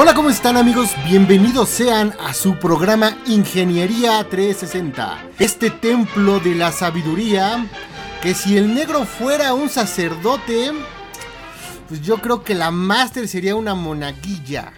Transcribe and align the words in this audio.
Hola, 0.00 0.14
¿cómo 0.14 0.30
están 0.30 0.56
amigos? 0.56 0.90
Bienvenidos 1.06 1.68
sean 1.70 2.14
a 2.20 2.32
su 2.32 2.54
programa 2.54 3.16
Ingeniería 3.26 4.22
360. 4.22 5.24
Este 5.40 5.70
templo 5.70 6.38
de 6.38 6.54
la 6.54 6.70
sabiduría, 6.70 7.66
que 8.22 8.32
si 8.32 8.56
el 8.56 8.72
negro 8.72 9.04
fuera 9.06 9.54
un 9.54 9.68
sacerdote, 9.68 10.70
pues 11.88 12.00
yo 12.00 12.18
creo 12.18 12.44
que 12.44 12.54
la 12.54 12.70
máster 12.70 13.26
sería 13.26 13.56
una 13.56 13.74
monaguilla. 13.74 14.72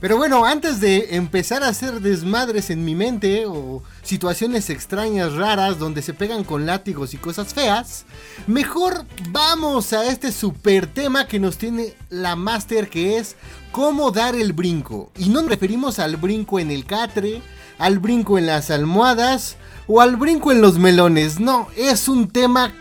Pero 0.00 0.16
bueno, 0.16 0.46
antes 0.46 0.80
de 0.80 1.14
empezar 1.16 1.62
a 1.62 1.68
hacer 1.68 2.00
desmadres 2.00 2.70
en 2.70 2.86
mi 2.86 2.94
mente 2.94 3.44
o 3.46 3.82
situaciones 4.02 4.70
extrañas, 4.70 5.34
raras, 5.34 5.78
donde 5.78 6.00
se 6.00 6.14
pegan 6.14 6.42
con 6.42 6.64
látigos 6.64 7.12
y 7.12 7.18
cosas 7.18 7.52
feas, 7.52 8.06
mejor 8.46 9.04
vamos 9.28 9.92
a 9.92 10.06
este 10.06 10.32
super 10.32 10.86
tema 10.86 11.26
que 11.26 11.38
nos 11.38 11.58
tiene 11.58 11.94
la 12.08 12.34
máster 12.34 12.88
que 12.88 13.18
es 13.18 13.36
cómo 13.72 14.10
dar 14.10 14.34
el 14.34 14.54
brinco. 14.54 15.12
Y 15.18 15.28
no 15.28 15.42
nos 15.42 15.50
referimos 15.50 15.98
al 15.98 16.16
brinco 16.16 16.58
en 16.58 16.70
el 16.70 16.86
catre, 16.86 17.42
al 17.76 17.98
brinco 17.98 18.38
en 18.38 18.46
las 18.46 18.70
almohadas 18.70 19.56
o 19.86 20.00
al 20.00 20.16
brinco 20.16 20.50
en 20.50 20.62
los 20.62 20.78
melones. 20.78 21.40
No, 21.40 21.68
es 21.76 22.08
un 22.08 22.28
tema 22.28 22.72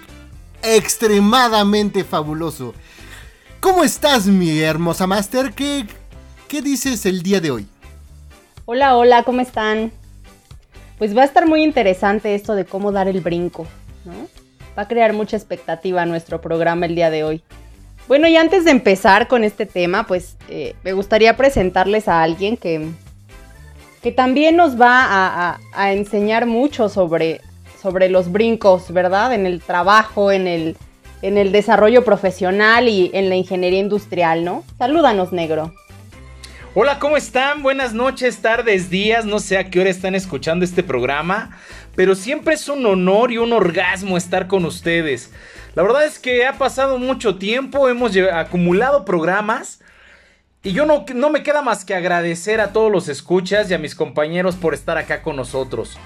extremadamente 0.64 2.06
fabuloso. 2.06 2.74
¿Cómo 3.60 3.84
estás, 3.84 4.26
mi 4.26 4.58
hermosa 4.62 5.06
máster? 5.06 5.54
¿Qué, 5.54 5.86
¿Qué 6.50 6.64
dices 6.64 7.06
el 7.06 7.22
día 7.22 7.40
de 7.40 7.52
hoy? 7.52 7.68
Hola, 8.66 8.98
hola, 8.98 9.22
¿cómo 9.22 9.40
están? 9.40 9.92
Pues 10.98 11.16
va 11.16 11.22
a 11.22 11.26
estar 11.26 11.46
muy 11.46 11.64
interesante 11.64 12.34
esto 12.34 12.56
de 12.56 12.66
cómo 12.66 12.92
dar 12.92 13.08
el 13.08 13.22
brinco, 13.22 13.68
¿no? 14.04 14.28
Va 14.76 14.82
a 14.82 14.88
crear 14.88 15.14
mucha 15.14 15.38
expectativa 15.38 16.08
nuestro 16.08 16.42
programa 16.42 16.88
el 16.88 16.96
día 16.96 17.12
de 17.12 17.24
hoy. 17.24 17.44
Bueno, 18.08 18.28
y 18.28 18.36
antes 18.36 18.66
de 18.66 18.72
empezar 18.72 19.28
con 19.28 19.44
este 19.44 19.68
tema, 19.68 20.08
pues 20.08 20.38
eh, 20.50 20.74
me 20.84 20.94
gustaría 20.94 21.38
presentarles 21.38 22.08
a 22.08 22.24
alguien 22.24 22.58
que, 22.58 22.90
que 24.02 24.12
también 24.12 24.56
nos 24.56 24.82
va 24.82 25.60
a, 25.72 25.94
enseñar 25.94 26.48
mucho 26.48 26.90
sobre, 26.90 27.42
sobre 27.80 28.10
los 28.10 28.32
brincos, 28.32 28.92
¿verdad? 28.92 29.36
En 29.36 29.46
el 29.46 29.62
trabajo, 29.62 30.32
en 30.32 30.48
el, 30.48 30.78
en 31.22 31.38
el 31.38 31.52
desarrollo 31.52 32.04
profesional 32.04 32.88
y 32.88 33.12
en 33.14 33.30
la 33.30 33.36
ingeniería 33.36 33.82
industrial, 33.82 34.44
¿no? 34.44 34.64
Salúdanos, 34.80 35.32
negro. 35.32 35.72
Hola, 36.82 36.98
¿cómo 36.98 37.18
están? 37.18 37.62
Buenas 37.62 37.94
noches, 37.94 38.38
tardes, 38.38 38.90
días, 38.90 39.26
no 39.26 39.40
sé 39.40 39.58
a 39.58 39.70
qué 39.70 39.82
hora 39.82 39.90
están 39.90 40.16
escuchando 40.16 40.64
este 40.64 40.82
programa, 40.82 41.58
pero 41.94 42.16
siempre 42.16 42.54
es 42.54 42.70
un 42.70 42.86
honor 42.86 43.34
y 43.34 43.38
un 43.38 43.52
orgasmo 43.52 44.16
estar 44.16 44.48
con 44.48 44.64
ustedes. 44.64 45.30
La 45.76 45.84
verdad 45.84 46.06
es 46.06 46.20
que 46.20 46.48
ha 46.48 46.54
pasado 46.54 46.98
mucho 46.98 47.36
tiempo, 47.36 47.90
hemos 47.90 48.16
acumulado 48.16 49.04
programas 49.04 49.82
y 50.64 50.72
yo 50.72 50.86
no, 50.86 51.30
me 51.30 51.44
queda 51.44 51.62
más 51.62 51.84
que 51.84 51.96
agradecer 51.96 52.62
a 52.62 52.72
todos 52.72 52.90
los 52.90 53.10
escuchas 53.10 53.70
y 53.70 53.74
a 53.74 53.78
mis 53.78 53.94
compañeros 53.94 54.56
por 54.56 54.74
estar 54.74 54.98
acá 54.98 55.22
con 55.22 55.36
nosotros. 55.36 55.98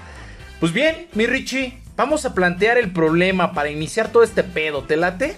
Pues 0.58 0.72
bien, 0.72 1.06
mi 1.12 1.26
Richie, 1.26 1.78
vamos 1.94 2.26
a 2.26 2.34
plantear 2.34 2.78
el 2.78 2.90
problema 2.90 3.52
para 3.52 3.70
iniciar 3.70 4.10
todo 4.10 4.24
este 4.24 4.42
pedo, 4.42 4.82
¿te 4.82 4.96
late? 4.96 5.36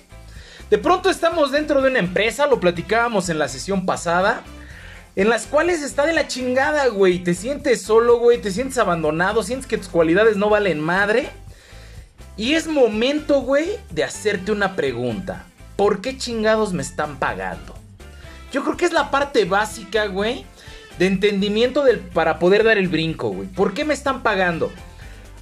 De 0.70 0.78
pronto 0.78 1.10
estamos 1.10 1.53
dentro 1.53 1.82
de 1.82 1.91
una 1.91 1.98
empresa, 1.98 2.47
lo 2.47 2.58
platicábamos 2.58 3.28
en 3.28 3.38
la 3.38 3.48
sesión 3.48 3.84
pasada 3.84 4.42
en 5.16 5.31
las 5.31 5.47
cuales 5.47 5.82
está 5.82 6.04
de 6.04 6.12
la 6.12 6.28
chingada, 6.28 6.88
güey. 6.88 7.19
Te 7.19 7.34
sientes 7.34 7.81
solo, 7.81 8.19
güey, 8.19 8.38
te 8.41 8.50
sientes 8.50 8.77
abandonado, 8.77 9.43
sientes 9.43 9.66
que 9.66 9.78
tus 9.78 9.88
cualidades 9.88 10.37
no 10.37 10.50
valen 10.50 10.78
madre. 10.78 11.31
Y 12.37 12.53
es 12.53 12.66
momento, 12.66 13.41
güey, 13.41 13.78
de 13.91 14.04
hacerte 14.04 14.53
una 14.53 14.77
pregunta. 14.77 15.47
¿Por 15.75 16.03
qué 16.03 16.19
chingados 16.19 16.75
me 16.75 16.82
están 16.82 17.16
pagando? 17.16 17.75
Yo 18.53 18.62
creo 18.62 18.77
que 18.77 18.84
es 18.84 18.93
la 18.93 19.10
parte 19.10 19.47
básica, 19.47 20.06
güey, 20.06 20.44
de 20.99 21.06
entendimiento 21.06 21.83
del, 21.83 21.98
para 21.98 22.38
poder 22.38 22.62
dar 22.62 22.77
el 22.77 22.88
brinco, 22.88 23.31
güey. 23.31 23.48
¿Por 23.48 23.72
qué 23.72 23.87
me 23.87 23.94
están 23.94 24.22
pagando? 24.22 24.71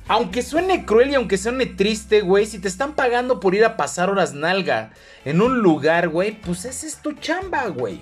Aunque 0.06 0.42
suene 0.42 0.84
cruel 0.84 1.10
y 1.10 1.14
aunque 1.14 1.36
suene 1.36 1.66
triste, 1.66 2.20
güey, 2.20 2.46
si 2.46 2.60
te 2.60 2.68
están 2.68 2.94
pagando 2.94 3.40
por 3.40 3.56
ir 3.56 3.64
a 3.64 3.76
pasar 3.76 4.08
horas 4.08 4.34
nalga 4.34 4.92
en 5.24 5.40
un 5.40 5.58
lugar, 5.58 6.10
güey, 6.10 6.40
pues 6.40 6.64
esa 6.64 6.86
es 6.86 6.98
tu 6.98 7.12
chamba, 7.14 7.66
güey. 7.66 8.00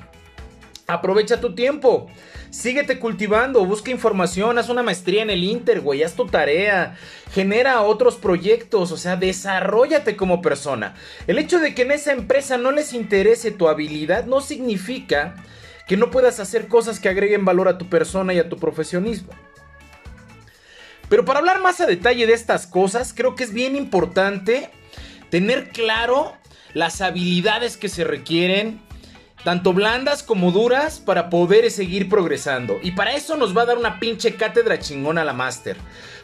Aprovecha 0.92 1.40
tu 1.40 1.54
tiempo. 1.54 2.06
Síguete 2.50 2.98
cultivando, 2.98 3.64
busca 3.64 3.90
información, 3.90 4.58
haz 4.58 4.68
una 4.68 4.82
maestría 4.82 5.22
en 5.22 5.30
el 5.30 5.42
Inter, 5.42 5.80
güey, 5.80 6.02
haz 6.02 6.14
tu 6.14 6.26
tarea, 6.26 6.98
genera 7.32 7.80
otros 7.80 8.16
proyectos, 8.16 8.92
o 8.92 8.98
sea, 8.98 9.16
desarrollate 9.16 10.16
como 10.16 10.42
persona. 10.42 10.94
El 11.26 11.38
hecho 11.38 11.58
de 11.58 11.74
que 11.74 11.82
en 11.82 11.92
esa 11.92 12.12
empresa 12.12 12.58
no 12.58 12.70
les 12.70 12.92
interese 12.92 13.52
tu 13.52 13.68
habilidad 13.68 14.26
no 14.26 14.42
significa 14.42 15.34
que 15.88 15.96
no 15.96 16.10
puedas 16.10 16.40
hacer 16.40 16.68
cosas 16.68 17.00
que 17.00 17.08
agreguen 17.08 17.46
valor 17.46 17.68
a 17.68 17.78
tu 17.78 17.88
persona 17.88 18.34
y 18.34 18.38
a 18.38 18.50
tu 18.50 18.58
profesionismo. 18.58 19.32
Pero 21.08 21.24
para 21.24 21.38
hablar 21.38 21.60
más 21.62 21.80
a 21.80 21.86
detalle 21.86 22.26
de 22.26 22.34
estas 22.34 22.66
cosas, 22.66 23.14
creo 23.14 23.34
que 23.34 23.44
es 23.44 23.52
bien 23.52 23.76
importante 23.76 24.70
tener 25.30 25.70
claro 25.70 26.34
las 26.74 27.00
habilidades 27.00 27.76
que 27.76 27.88
se 27.88 28.04
requieren, 28.04 28.80
tanto 29.44 29.72
blandas 29.72 30.22
como 30.22 30.52
duras, 30.52 31.00
para 31.00 31.30
poder 31.30 31.70
seguir 31.70 32.08
progresando. 32.08 32.78
Y 32.82 32.92
para 32.92 33.14
eso 33.14 33.36
nos 33.36 33.56
va 33.56 33.62
a 33.62 33.66
dar 33.66 33.78
una 33.78 33.98
pinche 33.98 34.36
cátedra 34.36 34.78
chingona 34.78 35.24
la 35.24 35.32
Master. 35.32 35.76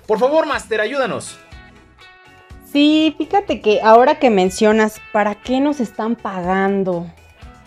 Por 0.07 0.19
favor, 0.19 0.47
Master, 0.47 0.81
ayúdanos. 0.81 1.39
Sí, 2.73 3.15
fíjate 3.17 3.61
que 3.61 3.81
ahora 3.83 4.19
que 4.19 4.31
mencionas, 4.31 5.01
¿para 5.13 5.35
qué 5.35 5.59
nos 5.61 5.81
están 5.81 6.17
pagando? 6.17 7.07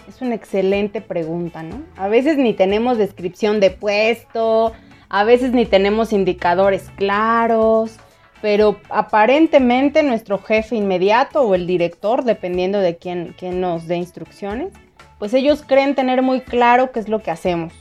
Es 0.08 0.22
una 0.22 0.36
excelente 0.36 1.02
pregunta, 1.02 1.64
¿no? 1.64 1.82
A 1.96 2.08
veces 2.08 2.38
ni 2.38 2.54
tenemos 2.54 2.98
descripción 2.98 3.60
de 3.60 3.72
puesto, 3.72 4.74
a 5.10 5.24
veces 5.24 5.54
ni 5.54 5.66
tenemos 5.66 6.14
indicadores 6.14 6.92
claros, 6.98 7.96
pero 8.42 8.80
aparentemente 8.90 10.04
nuestro 10.04 10.38
jefe 10.38 10.76
inmediato 10.76 11.42
o 11.42 11.56
el 11.56 11.66
director, 11.66 12.24
dependiendo 12.24 12.80
de 12.80 12.98
quién, 12.98 13.36
quién 13.38 13.60
nos 13.60 13.88
dé 13.88 13.96
instrucciones, 13.96 14.74
pues 15.22 15.36
ellos 15.36 15.64
creen 15.64 15.94
tener 15.94 16.24
muy 16.24 16.42
claro 16.42 16.92
qué 16.92 17.00
es 17.00 17.08
lo 17.08 17.20
que 17.22 17.30
hacemos, 17.30 17.72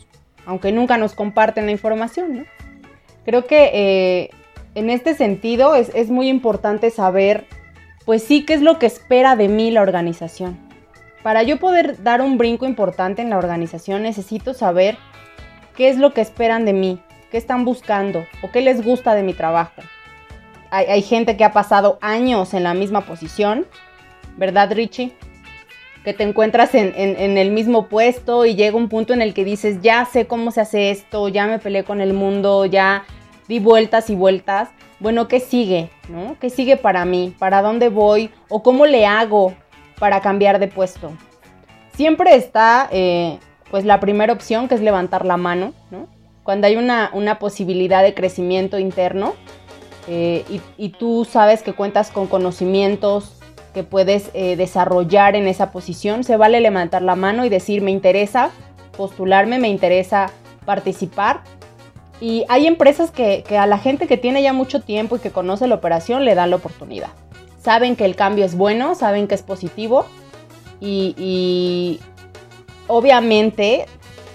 aunque 0.44 0.72
nunca 0.72 0.98
nos 0.98 1.14
comparten 1.14 1.64
la 1.64 1.72
información. 1.72 2.36
¿no? 2.36 2.44
Creo 3.24 3.46
que 3.46 3.70
eh, 3.72 4.30
en 4.74 4.90
este 4.90 5.14
sentido 5.14 5.74
es, 5.74 6.10
muy 6.10 6.28
importante 6.28 6.90
saber, 6.90 7.46
pues 8.04 8.22
sí, 8.22 8.44
qué 8.44 8.52
es 8.52 8.60
lo 8.60 8.78
que 8.78 8.84
espera 8.84 9.36
de 9.36 9.48
mí 9.48 9.70
la 9.70 9.80
organización. 9.80 10.58
Para 11.22 11.42
yo 11.42 11.58
poder 11.58 12.02
dar 12.02 12.20
un 12.20 12.36
brinco 12.36 12.66
importante 12.66 13.22
en 13.22 13.30
la 13.30 13.38
organización 13.38 14.02
necesito 14.02 14.52
saber 14.52 14.98
qué 15.74 15.88
es 15.88 15.96
lo 15.96 16.12
que 16.12 16.20
esperan 16.20 16.66
de 16.66 16.74
mí, 16.74 17.00
qué 17.30 17.38
están 17.38 17.64
buscando 17.64 18.26
o 18.42 18.50
qué 18.50 18.60
les 18.60 18.84
gusta 18.84 19.14
de 19.14 19.22
mi 19.22 19.32
trabajo. 19.32 19.80
Hay 20.70 21.00
gente 21.00 21.38
que 21.38 21.44
ha 21.44 21.52
pasado 21.52 21.98
años 22.02 22.52
en 22.52 22.64
la 22.64 22.74
misma 22.74 23.06
posición, 23.06 23.66
¿verdad 24.36 24.70
Richie? 24.74 25.14
Que 26.04 26.14
te 26.14 26.24
encuentras 26.24 26.74
en, 26.74 27.38
el 27.38 27.50
mismo 27.50 27.88
puesto 27.88 28.46
y 28.46 28.54
llega 28.54 28.76
un 28.76 28.88
punto 28.88 29.12
en 29.12 29.20
el 29.20 29.34
que 29.34 29.44
dices, 29.44 29.82
ya 29.82 30.06
sé 30.06 30.26
cómo 30.26 30.50
se 30.50 30.62
hace 30.62 30.90
esto, 30.90 31.28
ya 31.28 31.46
me 31.46 31.58
peleé 31.58 31.84
con 31.84 32.00
el 32.00 32.14
mundo, 32.14 32.64
ya 32.64 33.04
di 33.48 33.58
vueltas 33.58 34.08
y 34.08 34.14
vueltas. 34.14 34.70
Bueno, 34.98 35.28
¿qué 35.28 35.40
sigue? 35.40 35.90
¿no? 36.08 36.36
¿Qué 36.40 36.48
sigue 36.48 36.76
para 36.76 37.04
mí? 37.04 37.34
¿Para 37.38 37.60
dónde 37.60 37.90
voy? 37.90 38.30
¿O 38.48 38.62
cómo 38.62 38.86
le 38.86 39.06
hago 39.06 39.54
para 39.98 40.20
cambiar 40.20 40.58
de 40.58 40.68
puesto? 40.68 41.12
Siempre 41.94 42.34
está 42.34 42.88
eh, 42.90 43.38
pues 43.70 43.84
la 43.84 44.00
primera 44.00 44.32
opción 44.32 44.68
que 44.68 44.76
es 44.76 44.80
levantar 44.80 45.26
la 45.26 45.36
mano, 45.36 45.74
¿no? 45.90 46.08
Cuando 46.42 46.66
hay 46.66 46.76
una, 46.76 47.38
posibilidad 47.38 48.02
de 48.02 48.14
crecimiento 48.14 48.78
interno 48.78 49.34
eh, 50.08 50.44
y 50.78 50.88
tú 50.88 51.26
sabes 51.30 51.62
que 51.62 51.74
cuentas 51.74 52.10
con 52.10 52.26
conocimientos, 52.26 53.39
que 53.72 53.84
puedes 53.84 54.30
eh, 54.34 54.56
desarrollar 54.56 55.36
en 55.36 55.46
esa 55.46 55.70
posición. 55.70 56.24
Se 56.24 56.36
vale 56.36 56.60
levantar 56.60 57.02
la 57.02 57.16
mano 57.16 57.44
y 57.44 57.48
decir, 57.48 57.82
me 57.82 57.90
interesa 57.90 58.50
postularme, 58.96 59.58
me 59.58 59.68
interesa 59.68 60.30
participar. 60.64 61.40
Y 62.20 62.44
hay 62.48 62.66
empresas 62.66 63.10
que, 63.10 63.44
a 63.58 63.66
la 63.66 63.78
gente 63.78 64.06
que 64.06 64.18
tiene 64.18 64.42
ya 64.42 64.52
mucho 64.52 64.80
tiempo 64.80 65.16
y 65.16 65.20
que 65.20 65.30
conoce 65.30 65.66
la 65.66 65.76
operación 65.76 66.24
le 66.24 66.34
dan 66.34 66.50
la 66.50 66.56
oportunidad. 66.56 67.08
Saben 67.62 67.96
que 67.96 68.04
el 68.04 68.14
cambio 68.14 68.44
es 68.44 68.56
bueno, 68.56 68.94
saben 68.94 69.26
que 69.26 69.34
es 69.34 69.42
positivo 69.42 70.04
y, 70.80 72.00
obviamente 72.88 73.86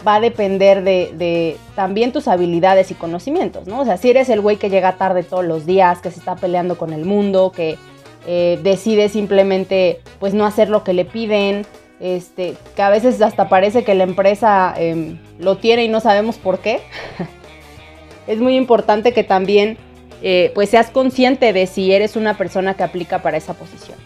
va 0.08 0.16
a 0.16 0.20
depender 0.20 0.84
de, 0.84 1.58
también 1.76 2.12
tus 2.12 2.28
habilidades 2.28 2.92
y 2.92 2.94
conocimientos, 2.94 3.68
¿no? 3.68 3.82
O 3.82 3.86
sea, 3.86 3.98
si 3.98 4.12
eres 4.12 4.30
el 4.30 4.40
güey 4.40 4.58
que 4.58 4.70
llega 4.70 4.98
tarde 4.98 5.24
todos 5.24 5.44
los 5.44 5.66
días, 5.66 6.00
que 6.00 6.12
se 6.12 6.20
está 6.20 6.36
peleando 6.36 6.78
con 6.78 6.94
el 6.94 7.06
mundo, 7.06 7.52
que 7.52 7.78
eh, 8.28 8.60
decide 8.64 9.10
simplemente 9.10 10.02
pues 10.20 10.34
no 10.34 10.46
hacer 10.46 10.70
lo 10.70 10.84
que 10.84 10.94
le 10.94 11.06
piden, 11.06 11.66
este, 12.00 12.56
que 12.76 12.82
a 12.82 12.90
veces 12.90 13.22
hasta 13.22 13.50
parece 13.50 13.84
que 13.84 13.96
la 13.96 14.04
empresa 14.04 14.74
em, 14.78 15.20
lo 15.40 15.58
tiene 15.58 15.86
y 15.86 15.90
no 15.90 16.00
sabemos 16.00 16.38
por 16.38 16.60
qué. 16.60 16.82
es 18.28 18.40
muy 18.40 18.56
importante 18.56 19.14
que 19.14 19.24
también 19.24 19.78
eh, 20.22 20.52
pues 20.56 20.70
seas 20.70 20.90
consciente 20.90 21.54
de 21.54 21.68
si 21.68 21.92
eres 21.92 22.16
una 22.16 22.36
persona 22.38 22.74
que 22.74 22.84
aplica 22.84 23.22
para 23.22 23.38
esa 23.38 23.54
posición. 23.54 23.98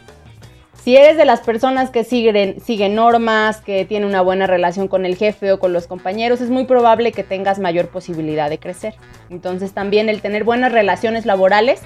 Si 0.84 0.96
eres 0.96 1.18
de 1.18 1.26
las 1.26 1.42
personas 1.42 1.90
que 1.90 2.04
siguen, 2.04 2.62
siguen 2.62 2.96
normas, 2.96 3.62
que 3.62 3.84
tiene 3.86 4.06
una 4.06 4.22
buena 4.22 4.48
relación 4.48 4.88
con 4.88 5.06
el 5.06 5.18
jefe 5.18 5.52
o 5.52 5.60
con 5.60 5.74
los 5.74 5.88
compañeros, 5.88 6.40
es 6.42 6.50
muy 6.50 6.66
probable 6.66 7.12
que 7.12 7.24
tengas 7.24 7.60
mayor 7.60 7.90
posibilidad 7.90 8.50
de 8.50 8.60
crecer. 8.60 8.96
Entonces 9.30 9.74
también 9.74 10.08
el 10.08 10.22
tener 10.22 10.46
buenas 10.46 10.72
relaciones 10.72 11.26
laborales 11.26 11.82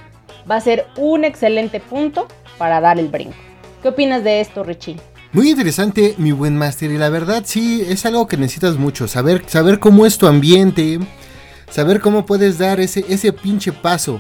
va 0.50 0.56
a 0.56 0.62
ser 0.62 0.88
un 0.98 1.25
excelente 1.25 1.80
punto 1.80 2.28
para 2.57 2.81
dar 2.81 3.00
el 3.00 3.07
brinco. 3.07 3.36
¿Qué 3.81 3.90
opinas 3.90 4.24
de 4.24 4.42
esto, 4.42 4.63
Richie? 4.63 4.98
Muy 5.34 5.50
interesante, 5.50 6.13
mi 6.18 6.31
buen 6.31 6.56
máster, 6.56 6.92
y 6.92 6.98
la 6.98 7.10
verdad 7.10 7.44
sí, 7.45 7.84
es 7.88 8.06
algo 8.06 8.28
que 8.28 8.38
necesitas 8.38 8.78
mucho, 8.78 9.07
saber, 9.07 9.44
saber 9.48 9.80
cómo 9.80 10.06
es 10.06 10.18
tu 10.18 10.28
ambiente, 10.28 11.00
saber 11.72 12.01
cómo 12.01 12.25
puedes 12.25 12.60
dar 12.60 12.80
ese, 12.80 13.04
ese 13.10 13.34
pinche 13.34 13.72
paso. 13.72 14.19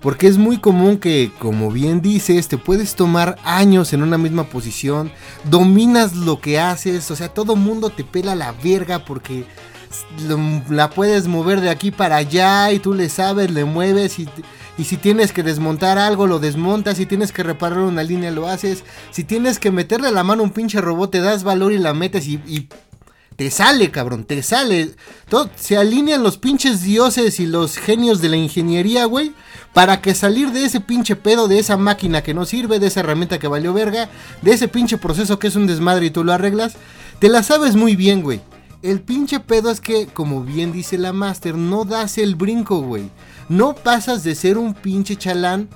Porque 0.00 0.28
es 0.28 0.38
muy 0.38 0.58
común 0.58 0.98
que, 0.98 1.32
como 1.40 1.70
bien 1.70 2.00
dices, 2.00 2.46
te 2.46 2.56
puedes 2.56 2.94
tomar 2.94 3.36
años 3.44 3.92
en 3.92 4.02
una 4.02 4.16
misma 4.16 4.44
posición, 4.44 5.10
dominas 5.44 6.14
lo 6.14 6.40
que 6.40 6.58
haces, 6.58 7.10
o 7.10 7.16
sea, 7.16 7.28
todo 7.28 7.56
mundo 7.56 7.90
te 7.90 8.04
pela 8.04 8.34
la 8.36 8.52
verga 8.52 9.04
porque 9.04 9.44
la 10.70 10.90
puedes 10.90 11.26
mover 11.26 11.60
de 11.60 11.70
aquí 11.70 11.90
para 11.90 12.16
allá 12.16 12.70
y 12.72 12.78
tú 12.78 12.94
le 12.94 13.08
sabes, 13.08 13.50
le 13.50 13.64
mueves 13.64 14.18
y 14.18 14.28
y 14.78 14.84
si 14.84 14.96
tienes 14.96 15.32
que 15.32 15.42
desmontar 15.42 15.98
algo, 15.98 16.28
lo 16.28 16.38
desmontas. 16.38 16.98
Si 16.98 17.04
tienes 17.04 17.32
que 17.32 17.42
reparar 17.42 17.80
una 17.80 18.04
línea, 18.04 18.30
lo 18.30 18.46
haces. 18.46 18.84
Si 19.10 19.24
tienes 19.24 19.58
que 19.58 19.72
meterle 19.72 20.12
la 20.12 20.22
mano 20.22 20.42
a 20.42 20.44
un 20.44 20.52
pinche 20.52 20.80
robot, 20.80 21.10
te 21.10 21.20
das 21.20 21.42
valor 21.42 21.72
y 21.72 21.78
la 21.78 21.94
metes 21.94 22.28
y, 22.28 22.68
te 23.34 23.50
sale, 23.50 23.90
cabrón, 23.90 24.24
te 24.24 24.40
sale. 24.44 24.94
Todo, 25.28 25.50
se 25.56 25.76
alinean 25.76 26.22
los 26.22 26.38
pinches 26.38 26.82
dioses 26.82 27.40
y 27.40 27.46
los 27.46 27.76
genios 27.76 28.20
de 28.20 28.28
la 28.28 28.36
ingeniería, 28.36 29.04
güey. 29.04 29.32
Para 29.74 30.00
que 30.00 30.14
salir 30.14 30.52
de 30.52 30.64
ese 30.64 30.80
pinche 30.80 31.16
pedo, 31.16 31.48
de 31.48 31.58
esa 31.58 31.76
máquina 31.76 32.22
que 32.22 32.34
no 32.34 32.44
sirve, 32.44 32.78
de 32.78 32.86
esa 32.86 33.00
herramienta 33.00 33.40
que 33.40 33.48
valió 33.48 33.72
verga, 33.72 34.08
de 34.42 34.52
ese 34.52 34.68
pinche 34.68 34.96
proceso 34.96 35.40
que 35.40 35.48
es 35.48 35.56
un 35.56 35.66
desmadre 35.66 36.06
y 36.06 36.10
tú 36.10 36.22
lo 36.22 36.32
arreglas, 36.32 36.76
te 37.18 37.28
la 37.28 37.42
sabes 37.42 37.74
muy 37.74 37.96
bien, 37.96 38.22
güey. 38.22 38.40
El 38.80 39.00
pinche 39.00 39.40
pedo 39.40 39.70
es 39.70 39.80
que, 39.80 40.06
como 40.06 40.44
bien 40.44 40.70
dice 40.70 40.98
la 40.98 41.12
Master, 41.12 41.56
no 41.56 41.84
das 41.84 42.16
el 42.16 42.36
brinco, 42.36 42.80
güey. 42.80 43.10
No 43.48 43.74
pasas 43.74 44.22
de 44.22 44.36
ser 44.36 44.56
un 44.56 44.72
pinche 44.72 45.16
chalán 45.16 45.68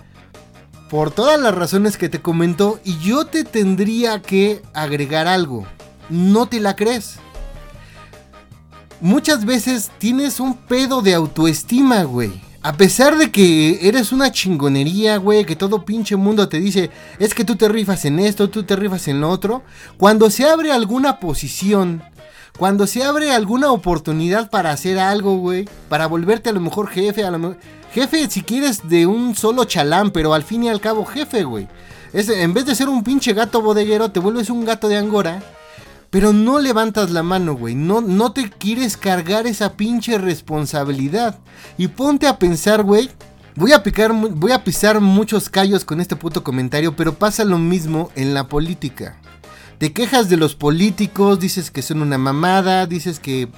por 0.88 1.10
todas 1.10 1.40
las 1.40 1.52
razones 1.52 1.96
que 1.96 2.08
te 2.08 2.22
comentó 2.22 2.78
y 2.84 2.98
yo 2.98 3.24
te 3.24 3.42
tendría 3.42 4.22
que 4.22 4.62
agregar 4.72 5.26
algo. 5.26 5.66
No 6.10 6.46
te 6.46 6.60
la 6.60 6.76
crees. 6.76 7.16
Muchas 9.00 9.44
veces 9.44 9.90
tienes 9.98 10.38
un 10.38 10.54
pedo 10.54 11.02
de 11.02 11.14
autoestima, 11.14 12.04
güey. 12.04 12.40
A 12.62 12.76
pesar 12.76 13.18
de 13.18 13.32
que 13.32 13.88
eres 13.88 14.12
una 14.12 14.30
chingonería, 14.30 15.16
güey, 15.16 15.44
que 15.44 15.56
todo 15.56 15.84
pinche 15.84 16.14
mundo 16.14 16.48
te 16.48 16.60
dice, 16.60 16.92
es 17.18 17.34
que 17.34 17.44
tú 17.44 17.56
te 17.56 17.68
rifas 17.68 18.04
en 18.04 18.20
esto, 18.20 18.48
tú 18.48 18.62
te 18.62 18.76
rifas 18.76 19.08
en 19.08 19.20
lo 19.20 19.28
otro, 19.28 19.64
cuando 19.96 20.30
se 20.30 20.48
abre 20.48 20.70
alguna 20.70 21.18
posición 21.18 22.04
cuando 22.58 22.86
se 22.86 23.02
abre 23.02 23.32
alguna 23.32 23.72
oportunidad 23.72 24.50
para 24.50 24.70
hacer 24.70 24.98
algo, 24.98 25.36
güey, 25.38 25.68
para 25.88 26.06
volverte 26.06 26.50
a 26.50 26.52
lo 26.52 26.60
mejor 26.60 26.88
jefe, 26.88 27.24
a 27.24 27.30
lo 27.30 27.38
mejor... 27.38 27.58
Jefe, 27.92 28.30
si 28.30 28.42
quieres, 28.42 28.88
de 28.88 29.06
un 29.06 29.34
solo 29.34 29.64
chalán, 29.64 30.12
pero 30.12 30.32
al 30.32 30.42
fin 30.42 30.64
y 30.64 30.70
al 30.70 30.80
cabo 30.80 31.04
jefe, 31.04 31.44
güey. 31.44 31.68
Es, 32.12 32.28
en 32.28 32.54
vez 32.54 32.64
de 32.64 32.74
ser 32.74 32.88
un 32.88 33.04
pinche 33.04 33.34
gato 33.34 33.60
bodeguero, 33.60 34.10
te 34.10 34.20
vuelves 34.20 34.48
un 34.48 34.64
gato 34.64 34.88
de 34.88 34.96
angora. 34.96 35.42
Pero 36.08 36.32
no 36.32 36.58
levantas 36.58 37.10
la 37.10 37.22
mano, 37.22 37.54
güey. 37.54 37.74
No, 37.74 38.00
no 38.00 38.32
te 38.32 38.50
quieres 38.50 38.96
cargar 38.96 39.46
esa 39.46 39.74
pinche 39.74 40.18
responsabilidad. 40.18 41.38
Y 41.78 41.88
ponte 41.88 42.26
a 42.26 42.38
pensar, 42.38 42.82
güey. 42.82 43.10
Voy 43.56 43.72
a, 43.72 43.82
picar, 43.82 44.12
voy 44.12 44.52
a 44.52 44.64
pisar 44.64 45.00
muchos 45.00 45.50
callos 45.50 45.84
con 45.84 46.00
este 46.00 46.16
puto 46.16 46.42
comentario, 46.42 46.96
pero 46.96 47.14
pasa 47.14 47.44
lo 47.44 47.58
mismo 47.58 48.10
en 48.14 48.32
la 48.32 48.48
política. 48.48 49.18
Te 49.82 49.92
quejas 49.92 50.28
de 50.28 50.36
los 50.36 50.54
políticos, 50.54 51.40
dices 51.40 51.72
que 51.72 51.82
son 51.82 52.02
una 52.02 52.16
mamada, 52.16 52.86
dices 52.86 53.18
que 53.18 53.48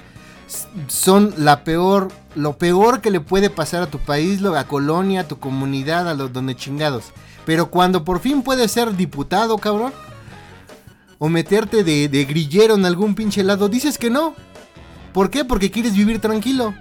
son 0.87 1.35
la 1.37 1.63
peor, 1.63 2.07
lo 2.33 2.57
peor 2.57 2.99
que 3.01 3.11
le 3.11 3.19
puede 3.19 3.51
pasar 3.51 3.83
a 3.83 3.91
tu 3.91 3.99
país, 3.99 4.43
a 4.43 4.67
colonia, 4.67 5.21
a 5.21 5.27
tu 5.27 5.37
comunidad, 5.37 6.09
a 6.09 6.15
los 6.15 6.33
donde 6.33 6.55
chingados. 6.55 7.11
Pero 7.45 7.69
cuando 7.69 8.03
por 8.03 8.21
fin 8.21 8.41
puedes 8.41 8.71
ser 8.71 8.95
diputado, 8.95 9.59
cabrón, 9.59 9.93
o 11.19 11.29
meterte 11.29 11.83
de, 11.83 12.09
de 12.09 12.25
grillero 12.25 12.73
en 12.73 12.85
algún 12.85 13.13
pinche 13.13 13.43
lado, 13.43 13.69
dices 13.69 13.99
que 13.99 14.09
no. 14.09 14.33
¿Por 15.13 15.29
qué? 15.29 15.45
Porque 15.45 15.69
quieres 15.69 15.93
vivir 15.93 16.21
tranquilo. 16.21 16.73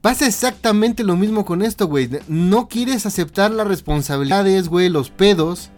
Pasa 0.00 0.26
exactamente 0.26 1.04
lo 1.04 1.14
mismo 1.14 1.44
con 1.44 1.62
esto, 1.62 1.86
güey. 1.86 2.10
No 2.26 2.66
quieres 2.66 3.06
aceptar 3.06 3.52
las 3.52 3.68
responsabilidades, 3.68 4.68
güey, 4.68 4.88
los 4.88 5.08
pedos 5.08 5.70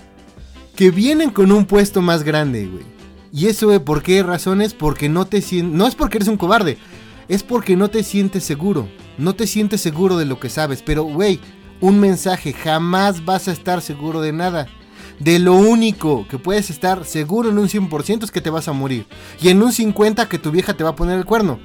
que 0.77 0.91
vienen 0.91 1.31
con 1.31 1.53
un 1.53 1.67
puesto 1.67 2.03
más 2.03 2.23
grande, 2.23 2.67
güey. 2.67 2.85
Y 3.33 3.47
eso, 3.47 3.83
¿por 3.85 4.03
qué 4.03 4.23
razones? 4.23 4.75
Porque 4.75 5.09
no 5.09 5.25
te 5.27 5.41
sientes... 5.41 5.75
No 5.75 5.87
es 5.87 5.95
porque 5.95 6.19
eres 6.19 6.29
un 6.29 6.37
cobarde, 6.37 6.79
es 7.29 7.43
porque 7.43 7.77
no 7.77 7.89
te 7.89 8.03
sientes 8.03 8.45
seguro. 8.45 8.89
No 9.19 9.35
te 9.35 9.47
sientes 9.47 9.81
seguro 9.81 10.19
de 10.19 10.27
lo 10.27 10.39
que 10.39 10.51
sabes. 10.51 10.83
Pero, 10.83 11.05
güey, 11.05 11.41
un 11.81 11.99
mensaje, 11.99 12.53
jamás 12.53 13.25
vas 13.25 13.49
a 13.49 13.53
estar 13.53 13.81
seguro 13.81 14.21
de 14.21 14.33
nada. 14.33 14.69
De 15.19 15.39
lo 15.39 15.55
único 15.55 16.27
que 16.29 16.39
puedes 16.39 16.71
estar 16.71 17.05
seguro 17.05 17.51
en 17.51 17.59
un 17.59 17.69
100% 17.69 18.25
es 18.25 18.31
que 18.31 18.41
te 18.41 18.51
vas 18.51 18.69
a 18.69 18.73
morir. 18.73 19.07
Y 19.41 19.49
en 19.49 19.63
un 19.63 19.73
50% 19.73 20.29
que 20.29 20.39
tu 20.39 20.51
vieja 20.51 20.75
te 20.75 20.85
va 20.85 20.91
a 20.91 20.97
poner 20.97 21.19
el 21.19 21.25
cuerno. 21.25 21.59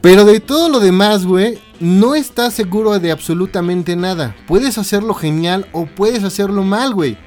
Pero 0.00 0.24
de 0.24 0.40
todo 0.40 0.68
lo 0.68 0.78
demás, 0.78 1.26
güey, 1.26 1.58
no 1.80 2.14
estás 2.14 2.54
seguro 2.54 2.98
de 2.98 3.10
absolutamente 3.10 3.96
nada. 3.96 4.36
Puedes 4.46 4.78
hacerlo 4.78 5.12
genial 5.12 5.66
o 5.72 5.86
puedes 5.86 6.22
hacerlo 6.24 6.62
mal, 6.62 6.94
güey. 6.94 7.18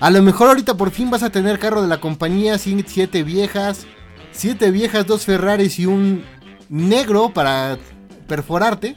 A 0.00 0.10
lo 0.10 0.22
mejor 0.22 0.48
ahorita 0.48 0.76
por 0.76 0.90
fin 0.90 1.10
vas 1.10 1.22
a 1.22 1.30
tener 1.30 1.58
carro 1.58 1.82
de 1.82 1.88
la 1.88 2.00
compañía, 2.00 2.56
siete 2.58 3.24
viejas, 3.24 3.86
siete 4.30 4.70
viejas, 4.70 5.06
dos 5.06 5.24
Ferraris 5.24 5.78
y 5.78 5.86
un 5.86 6.24
negro 6.68 7.30
para 7.34 7.78
perforarte. 8.28 8.96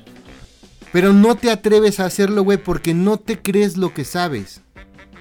Pero 0.91 1.13
no 1.13 1.35
te 1.35 1.49
atreves 1.49 1.99
a 1.99 2.05
hacerlo, 2.05 2.43
güey, 2.43 2.57
porque 2.57 2.93
no 2.93 3.17
te 3.17 3.41
crees 3.41 3.77
lo 3.77 3.93
que 3.93 4.05
sabes. 4.05 4.61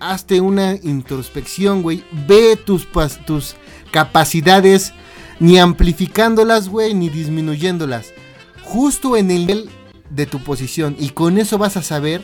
Hazte 0.00 0.40
una 0.40 0.74
introspección, 0.74 1.82
güey. 1.82 2.04
Ve 2.26 2.56
tus, 2.56 2.88
tus 3.24 3.54
capacidades, 3.92 4.92
ni 5.38 5.58
amplificándolas, 5.58 6.68
güey, 6.68 6.92
ni 6.94 7.08
disminuyéndolas. 7.08 8.12
Justo 8.64 9.16
en 9.16 9.30
el 9.30 9.46
nivel 9.46 9.70
de 10.10 10.26
tu 10.26 10.40
posición. 10.40 10.96
Y 10.98 11.10
con 11.10 11.38
eso 11.38 11.56
vas 11.56 11.76
a 11.76 11.82
saber 11.82 12.22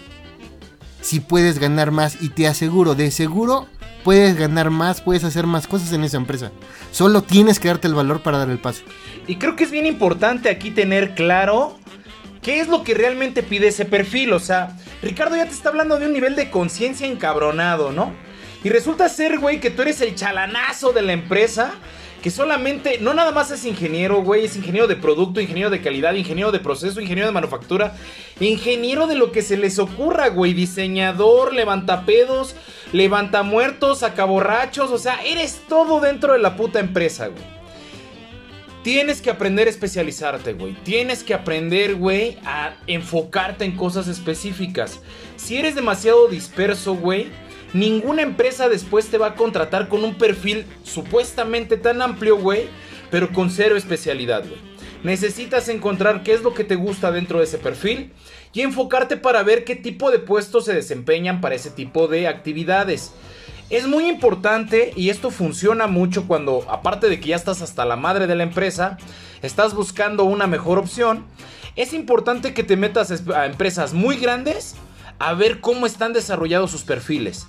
si 1.06 1.20
puedes 1.20 1.58
ganar 1.58 1.92
más. 1.92 2.20
Y 2.20 2.30
te 2.30 2.46
aseguro, 2.48 2.94
de 2.94 3.10
seguro 3.10 3.66
puedes 4.02 4.36
ganar 4.36 4.70
más, 4.70 5.00
puedes 5.00 5.24
hacer 5.24 5.46
más 5.46 5.66
cosas 5.66 5.92
en 5.92 6.04
esa 6.04 6.16
empresa. 6.16 6.52
Solo 6.90 7.22
tienes 7.22 7.58
que 7.58 7.68
darte 7.68 7.88
el 7.88 7.94
valor 7.94 8.22
para 8.22 8.38
dar 8.38 8.50
el 8.50 8.58
paso. 8.58 8.82
Y 9.26 9.36
creo 9.36 9.56
que 9.56 9.64
es 9.64 9.70
bien 9.70 9.86
importante 9.86 10.48
aquí 10.48 10.70
tener 10.70 11.14
claro 11.14 11.78
qué 12.42 12.60
es 12.60 12.68
lo 12.68 12.82
que 12.82 12.94
realmente 12.94 13.42
pide 13.42 13.68
ese 13.68 13.84
perfil. 13.84 14.32
O 14.32 14.40
sea, 14.40 14.76
Ricardo 15.02 15.36
ya 15.36 15.46
te 15.46 15.52
está 15.52 15.68
hablando 15.68 15.98
de 15.98 16.06
un 16.06 16.12
nivel 16.12 16.36
de 16.36 16.50
conciencia 16.50 17.06
encabronado, 17.06 17.92
¿no? 17.92 18.12
Y 18.64 18.68
resulta 18.68 19.08
ser, 19.08 19.38
güey, 19.38 19.60
que 19.60 19.70
tú 19.70 19.82
eres 19.82 20.00
el 20.00 20.16
chalanazo 20.16 20.92
de 20.92 21.02
la 21.02 21.12
empresa 21.12 21.72
que 22.22 22.30
solamente, 22.30 22.98
no 23.00 23.14
nada 23.14 23.32
más 23.32 23.50
es 23.50 23.64
ingeniero, 23.64 24.22
güey, 24.22 24.44
es 24.46 24.56
ingeniero 24.56 24.86
de 24.86 24.96
producto, 24.96 25.40
ingeniero 25.40 25.70
de 25.70 25.80
calidad, 25.80 26.14
ingeniero 26.14 26.52
de 26.52 26.58
proceso, 26.58 27.00
ingeniero 27.00 27.28
de 27.28 27.32
manufactura, 27.32 27.94
ingeniero 28.40 29.06
de 29.06 29.14
lo 29.14 29.32
que 29.32 29.42
se 29.42 29.56
les 29.56 29.78
ocurra, 29.78 30.28
güey, 30.28 30.52
diseñador, 30.52 31.54
levantapedos, 31.54 32.56
levantamuertos, 32.92 34.00
sacaborrachos, 34.00 34.90
o 34.90 34.98
sea, 34.98 35.20
eres 35.24 35.62
todo 35.68 36.00
dentro 36.00 36.32
de 36.32 36.40
la 36.40 36.56
puta 36.56 36.80
empresa, 36.80 37.28
güey. 37.28 37.56
Tienes 38.82 39.20
que 39.20 39.30
aprender 39.30 39.66
a 39.66 39.70
especializarte, 39.70 40.52
güey. 40.52 40.74
Tienes 40.84 41.24
que 41.24 41.34
aprender, 41.34 41.96
güey, 41.96 42.38
a 42.44 42.76
enfocarte 42.86 43.64
en 43.64 43.76
cosas 43.76 44.06
específicas. 44.06 45.00
Si 45.34 45.56
eres 45.56 45.74
demasiado 45.74 46.28
disperso, 46.28 46.94
güey, 46.94 47.26
Ninguna 47.72 48.22
empresa 48.22 48.68
después 48.68 49.08
te 49.08 49.18
va 49.18 49.28
a 49.28 49.34
contratar 49.34 49.88
con 49.88 50.04
un 50.04 50.14
perfil 50.14 50.66
supuestamente 50.84 51.76
tan 51.76 52.00
amplio, 52.00 52.38
güey, 52.38 52.68
pero 53.10 53.32
con 53.32 53.50
cero 53.50 53.76
especialidad, 53.76 54.44
güey. 54.46 54.76
Necesitas 55.02 55.68
encontrar 55.68 56.22
qué 56.22 56.32
es 56.32 56.42
lo 56.42 56.54
que 56.54 56.64
te 56.64 56.74
gusta 56.74 57.12
dentro 57.12 57.38
de 57.38 57.44
ese 57.44 57.58
perfil 57.58 58.12
y 58.52 58.62
enfocarte 58.62 59.16
para 59.16 59.42
ver 59.42 59.64
qué 59.64 59.76
tipo 59.76 60.10
de 60.10 60.18
puestos 60.18 60.64
se 60.64 60.74
desempeñan 60.74 61.40
para 61.40 61.54
ese 61.54 61.70
tipo 61.70 62.08
de 62.08 62.26
actividades. 62.28 63.12
Es 63.68 63.86
muy 63.86 64.08
importante 64.08 64.92
y 64.96 65.10
esto 65.10 65.30
funciona 65.30 65.86
mucho 65.86 66.26
cuando, 66.26 66.64
aparte 66.68 67.08
de 67.08 67.20
que 67.20 67.28
ya 67.28 67.36
estás 67.36 67.62
hasta 67.62 67.84
la 67.84 67.96
madre 67.96 68.26
de 68.26 68.36
la 68.36 68.44
empresa, 68.44 68.96
estás 69.42 69.74
buscando 69.74 70.24
una 70.24 70.46
mejor 70.46 70.78
opción. 70.78 71.24
Es 71.74 71.92
importante 71.92 72.54
que 72.54 72.62
te 72.62 72.76
metas 72.76 73.22
a 73.34 73.46
empresas 73.46 73.92
muy 73.92 74.16
grandes 74.16 74.76
a 75.18 75.34
ver 75.34 75.60
cómo 75.60 75.86
están 75.86 76.12
desarrollados 76.12 76.70
sus 76.70 76.82
perfiles 76.82 77.46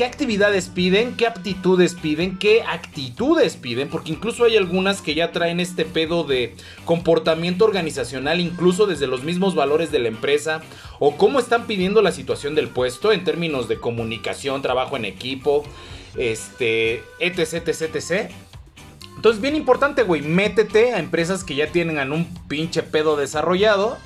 qué 0.00 0.06
actividades 0.06 0.70
piden, 0.70 1.14
qué 1.14 1.26
aptitudes 1.26 1.94
piden, 1.94 2.38
qué 2.38 2.62
actitudes 2.62 3.56
piden, 3.56 3.90
porque 3.90 4.12
incluso 4.12 4.44
hay 4.44 4.56
algunas 4.56 5.02
que 5.02 5.14
ya 5.14 5.30
traen 5.30 5.60
este 5.60 5.84
pedo 5.84 6.24
de 6.24 6.54
comportamiento 6.86 7.66
organizacional, 7.66 8.40
incluso 8.40 8.86
desde 8.86 9.06
los 9.06 9.24
mismos 9.24 9.54
valores 9.54 9.92
de 9.92 9.98
la 9.98 10.08
empresa, 10.08 10.62
o 11.00 11.18
cómo 11.18 11.38
están 11.38 11.66
pidiendo 11.66 12.00
la 12.00 12.12
situación 12.12 12.54
del 12.54 12.68
puesto 12.68 13.12
en 13.12 13.24
términos 13.24 13.68
de 13.68 13.78
comunicación, 13.78 14.62
trabajo 14.62 14.96
en 14.96 15.04
equipo, 15.04 15.64
este, 16.16 17.04
etc, 17.18 17.66
etc, 17.66 17.94
etc. 17.94 18.30
Entonces, 19.16 19.42
bien 19.42 19.54
importante, 19.54 20.02
güey, 20.02 20.22
métete 20.22 20.94
a 20.94 20.98
empresas 20.98 21.44
que 21.44 21.56
ya 21.56 21.72
tienen 21.72 22.10
un 22.10 22.24
pinche 22.48 22.82
pedo 22.82 23.16
desarrollado. 23.16 23.98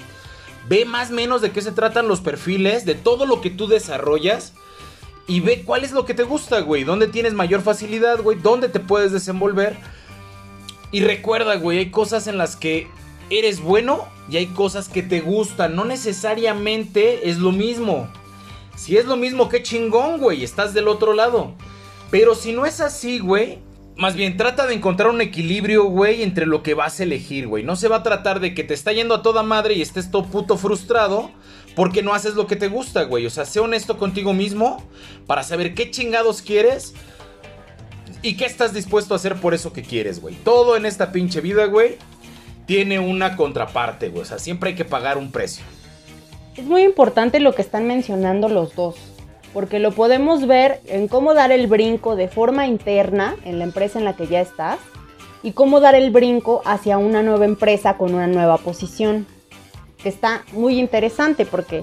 Ve 0.69 0.87
más 0.87 1.13
o 1.13 1.15
menos 1.15 1.41
de 1.41 1.53
qué 1.53 1.63
se 1.63 1.71
tratan 1.71 2.09
los 2.09 2.21
perfiles, 2.21 2.85
de 2.85 2.97
todo 2.97 3.27
lo 3.27 3.41
que 3.41 3.51
tú 3.51 3.69
desarrollas 3.69 4.55
y 5.27 5.41
ve 5.41 5.63
cuál 5.65 5.85
es 5.85 5.93
lo 5.93 6.05
que 6.05 6.15
te 6.15 6.23
gusta, 6.23 6.61
güey. 6.61 6.85
¿Dónde 6.85 7.07
tienes 7.09 7.33
mayor 7.33 7.63
facilidad, 7.63 8.21
güey? 8.21 8.39
¿Dónde 8.39 8.69
te 8.69 8.81
puedes 8.81 9.13
desenvolver? 9.13 9.77
Y 10.93 11.01
recuerda, 11.01 11.57
güey, 11.57 11.79
hay 11.79 11.91
cosas 11.91 12.27
en 12.27 12.37
las 12.37 12.57
que 12.57 12.89
eres 13.31 13.61
bueno 13.61 14.07
y 14.29 14.37
hay 14.37 14.47
cosas 14.47 14.89
que 14.89 15.03
te 15.03 15.21
gustan. 15.21 15.75
No 15.77 15.85
necesariamente 15.85 17.31
es 17.31 17.39
lo 17.39 17.53
mismo. 17.53 18.09
Si 18.77 18.97
es 18.97 19.07
lo 19.07 19.17
mismo, 19.17 19.49
qué 19.49 19.63
chingón, 19.63 20.19
güey. 20.19 20.45
Estás 20.45 20.75
del 20.75 20.89
otro 20.89 21.15
lado. 21.15 21.55
Pero 22.11 22.35
si 22.35 22.53
no 22.53 22.67
es 22.67 22.81
así, 22.81 23.19
güey. 23.19 23.59
Más 23.97 24.17
bien, 24.17 24.37
trata 24.37 24.67
de 24.67 24.75
encontrar 24.75 25.09
un 25.09 25.21
equilibrio, 25.21 25.85
güey, 25.85 26.23
entre 26.23 26.47
lo 26.47 26.65
que 26.65 26.75
vas 26.75 26.99
a 26.99 27.05
elegir, 27.05 27.47
güey. 27.47 27.63
No 27.63 27.77
se 27.77 27.89
va 27.89 27.97
a 27.97 28.03
tratar 28.03 28.41
de 28.41 28.53
que 28.53 28.65
te 28.65 28.75
está 28.75 28.93
yendo 28.93 29.15
a 29.15 29.23
toda 29.23 29.45
madre 29.45 29.75
y 29.75 29.83
estés 29.83 30.11
todo 30.11 30.27
puto 30.27 30.59
frustrado 30.59 31.31
porque 31.75 32.03
no 32.03 32.15
haces 32.15 32.35
lo 32.35 32.47
que 32.47 32.57
te 32.57 32.69
gusta, 32.69 33.05
güey. 33.05 33.27
O 33.27 33.31
sea, 33.31 33.45
sé 33.45 33.61
honesto 33.61 33.99
contigo 33.99 34.33
mismo 34.33 34.83
para 35.27 35.43
saber 35.43 35.75
qué 35.75 35.91
chingados 35.91 36.43
quieres 36.43 36.95
y 38.23 38.37
qué 38.37 38.47
estás 38.47 38.73
dispuesto 38.73 39.15
a 39.15 39.17
hacer 39.17 39.37
por 39.37 39.55
eso 39.55 39.73
que 39.73 39.83
quieres, 39.83 40.21
güey. 40.21 40.35
Todo 40.37 40.77
en 40.77 40.87
esta 40.87 41.13
pinche 41.13 41.41
vida, 41.41 41.67
güey, 41.67 41.97
tiene 42.67 42.99
una 42.99 43.37
contraparte, 43.37 44.09
güey. 44.09 44.23
O 44.23 44.25
sea, 44.25 44.39
siempre 44.39 44.71
hay 44.71 44.77
que 44.77 44.85
pagar 44.85 45.19
un 45.19 45.31
precio. 45.31 45.65
Es 46.57 46.65
muy 46.65 46.83
importante 46.83 47.41
lo 47.41 47.55
que 47.55 47.63
están 47.63 47.87
mencionando 47.87 48.49
los 48.49 48.77
dos, 48.77 48.95
porque 49.53 49.81
lo 49.81 49.91
podemos 49.91 50.47
ver 50.47 50.81
en 50.87 51.09
cómo 51.09 51.35
dar 51.35 51.51
el 51.51 51.67
brinco 51.67 52.15
de 52.15 52.29
forma 52.29 52.67
interna 52.67 53.37
en 53.45 53.59
la 53.59 53.65
empresa 53.65 53.99
en 53.99 54.05
la 54.05 54.15
que 54.15 54.29
ya 54.29 54.41
estás 54.41 54.79
y 55.43 55.53
cómo 55.53 55.81
dar 55.81 55.97
el 55.97 56.11
brinco 56.11 56.63
hacia 56.65 56.97
una 56.97 57.23
nueva 57.23 57.45
empresa 57.45 57.99
con 57.99 58.15
una 58.15 58.29
nueva 58.29 58.59
posición 58.59 59.27
que 60.05 60.11
está 60.11 60.45
muy 60.53 60.79
interesante 60.79 61.47
porque 61.47 61.83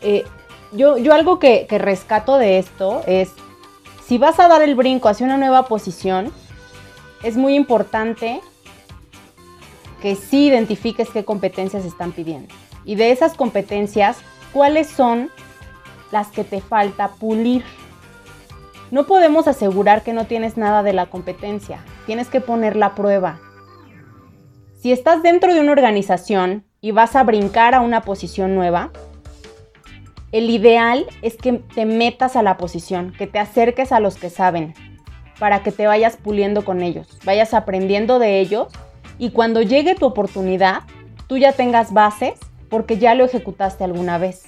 eh, 0.00 0.24
yo, 0.72 0.96
yo 0.98 1.12
algo 1.12 1.40
que, 1.40 1.66
que 1.68 1.78
rescato 1.78 2.38
de 2.38 2.58
esto 2.60 3.02
es, 3.06 3.32
si 4.06 4.18
vas 4.18 4.38
a 4.38 4.46
dar 4.46 4.62
el 4.62 4.76
brinco 4.76 5.08
hacia 5.08 5.26
una 5.26 5.36
nueva 5.36 5.66
posición, 5.66 6.32
es 7.24 7.36
muy 7.36 7.56
importante 7.56 8.40
que 10.00 10.14
sí 10.14 10.46
identifiques 10.46 11.10
qué 11.10 11.24
competencias 11.24 11.84
están 11.84 12.12
pidiendo. 12.12 12.54
Y 12.84 12.94
de 12.94 13.10
esas 13.10 13.34
competencias, 13.34 14.18
¿cuáles 14.52 14.86
son 14.88 15.28
las 16.12 16.28
que 16.28 16.44
te 16.44 16.60
falta 16.60 17.08
pulir? 17.14 17.64
No 18.92 19.08
podemos 19.08 19.48
asegurar 19.48 20.04
que 20.04 20.12
no 20.12 20.26
tienes 20.26 20.56
nada 20.56 20.84
de 20.84 20.92
la 20.92 21.06
competencia. 21.06 21.80
Tienes 22.06 22.28
que 22.28 22.40
poner 22.40 22.76
la 22.76 22.94
prueba. 22.94 23.40
Si 24.80 24.92
estás 24.92 25.24
dentro 25.24 25.52
de 25.52 25.58
una 25.58 25.72
organización 25.72 26.64
y 26.86 26.92
vas 26.92 27.16
a 27.16 27.24
brincar 27.24 27.74
a 27.74 27.80
una 27.80 28.02
posición 28.02 28.54
nueva, 28.54 28.92
el 30.30 30.50
ideal 30.50 31.04
es 31.20 31.34
que 31.34 31.54
te 31.54 31.84
metas 31.84 32.36
a 32.36 32.44
la 32.44 32.58
posición, 32.58 33.12
que 33.18 33.26
te 33.26 33.40
acerques 33.40 33.90
a 33.90 33.98
los 33.98 34.14
que 34.14 34.30
saben, 34.30 34.72
para 35.40 35.64
que 35.64 35.72
te 35.72 35.88
vayas 35.88 36.16
puliendo 36.16 36.64
con 36.64 36.82
ellos, 36.82 37.18
vayas 37.24 37.54
aprendiendo 37.54 38.20
de 38.20 38.38
ellos 38.38 38.68
y 39.18 39.30
cuando 39.30 39.62
llegue 39.62 39.96
tu 39.96 40.06
oportunidad, 40.06 40.82
tú 41.26 41.38
ya 41.38 41.50
tengas 41.50 41.92
bases 41.92 42.34
porque 42.70 42.98
ya 42.98 43.16
lo 43.16 43.24
ejecutaste 43.24 43.82
alguna 43.82 44.18
vez. 44.18 44.44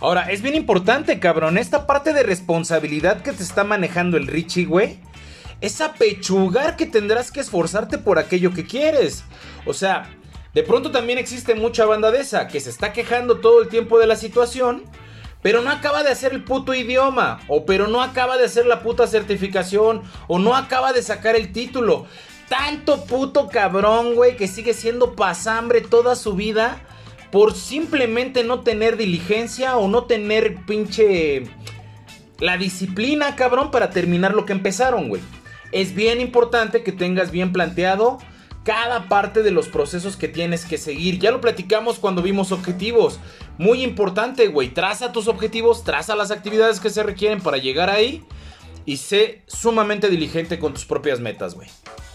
Ahora, 0.00 0.30
es 0.30 0.42
bien 0.42 0.54
importante, 0.54 1.18
cabrón, 1.18 1.56
esta 1.56 1.86
parte 1.86 2.12
de 2.12 2.24
responsabilidad 2.24 3.22
que 3.22 3.32
te 3.32 3.42
está 3.42 3.64
manejando 3.64 4.18
el 4.18 4.26
Richie, 4.26 4.66
güey, 4.66 5.00
es 5.62 5.80
apechugar 5.80 6.76
que 6.76 6.84
tendrás 6.84 7.32
que 7.32 7.40
esforzarte 7.40 7.96
por 7.96 8.18
aquello 8.18 8.52
que 8.52 8.66
quieres. 8.66 9.24
O 9.64 9.72
sea, 9.72 10.10
de 10.54 10.62
pronto 10.62 10.90
también 10.90 11.18
existe 11.18 11.54
mucha 11.54 11.86
banda 11.86 12.10
de 12.10 12.20
esa 12.20 12.48
que 12.48 12.60
se 12.60 12.70
está 12.70 12.92
quejando 12.92 13.40
todo 13.40 13.62
el 13.62 13.68
tiempo 13.68 13.98
de 13.98 14.06
la 14.06 14.16
situación, 14.16 14.84
pero 15.42 15.62
no 15.62 15.70
acaba 15.70 16.02
de 16.02 16.10
hacer 16.10 16.32
el 16.32 16.44
puto 16.44 16.74
idioma, 16.74 17.40
o 17.48 17.66
pero 17.66 17.88
no 17.88 18.02
acaba 18.02 18.36
de 18.36 18.44
hacer 18.44 18.66
la 18.66 18.82
puta 18.82 19.06
certificación, 19.06 20.02
o 20.28 20.38
no 20.38 20.54
acaba 20.54 20.92
de 20.92 21.02
sacar 21.02 21.36
el 21.36 21.52
título. 21.52 22.06
Tanto 22.48 23.04
puto 23.06 23.48
cabrón, 23.48 24.14
güey, 24.14 24.36
que 24.36 24.46
sigue 24.46 24.74
siendo 24.74 25.16
pasambre 25.16 25.80
toda 25.80 26.16
su 26.16 26.34
vida 26.34 26.82
por 27.32 27.54
simplemente 27.54 28.44
no 28.44 28.60
tener 28.60 28.98
diligencia 28.98 29.78
o 29.78 29.88
no 29.88 30.04
tener 30.04 30.66
pinche 30.66 31.44
la 32.38 32.58
disciplina, 32.58 33.36
cabrón, 33.36 33.70
para 33.70 33.88
terminar 33.88 34.34
lo 34.34 34.44
que 34.44 34.52
empezaron, 34.52 35.08
güey. 35.08 35.22
Es 35.72 35.94
bien 35.94 36.20
importante 36.20 36.82
que 36.82 36.92
tengas 36.92 37.30
bien 37.30 37.52
planteado 37.52 38.18
cada 38.64 39.08
parte 39.08 39.42
de 39.42 39.50
los 39.50 39.68
procesos 39.68 40.16
que 40.16 40.28
tienes 40.28 40.64
que 40.64 40.78
seguir. 40.78 41.18
Ya 41.18 41.30
lo 41.30 41.40
platicamos 41.40 41.98
cuando 41.98 42.22
vimos 42.22 42.52
objetivos. 42.52 43.18
Muy 43.58 43.82
importante, 43.82 44.48
güey. 44.48 44.68
Traza 44.68 45.12
tus 45.12 45.28
objetivos, 45.28 45.84
traza 45.84 46.14
las 46.14 46.30
actividades 46.30 46.80
que 46.80 46.90
se 46.90 47.02
requieren 47.02 47.40
para 47.40 47.58
llegar 47.58 47.90
ahí 47.90 48.24
y 48.84 48.98
sé 48.98 49.42
sumamente 49.46 50.08
diligente 50.08 50.58
con 50.58 50.74
tus 50.74 50.84
propias 50.84 51.20
metas, 51.20 51.54
güey. 51.54 51.68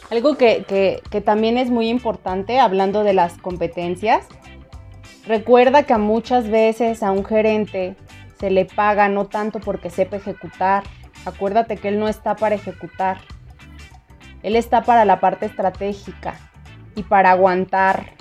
Algo 0.10 0.38
que, 0.38 1.02
que, 1.12 1.22
también 1.22 1.58
es 1.58 1.70
muy 1.70 1.90
importante, 1.90 2.60
hablando 2.60 3.04
de 3.04 3.14
las 3.14 3.38
competencias, 3.38 4.26
recuerda 5.26 5.84
que 5.84 5.98
muchas 5.98 6.50
veces 6.50 7.04
a 7.04 7.12
un 7.12 7.26
gerente 7.26 7.96
se 8.40 8.50
le 8.50 8.64
paga 8.64 9.10
no 9.10 9.26
tanto 9.26 9.60
porque 9.60 9.90
sepa 9.90 10.16
ejecutar. 10.16 10.84
Acuérdate 11.26 11.76
que 11.76 11.90
él 11.90 12.00
no 12.00 12.08
está 12.08 12.38
para 12.38 12.56
ejecutar 12.56 13.18
él 14.44 14.56
está 14.56 14.84
para 14.84 15.06
la 15.06 15.20
parte 15.20 15.46
estratégica 15.46 16.36
y 16.96 17.04
para 17.04 17.32
aguantar. 17.32 18.14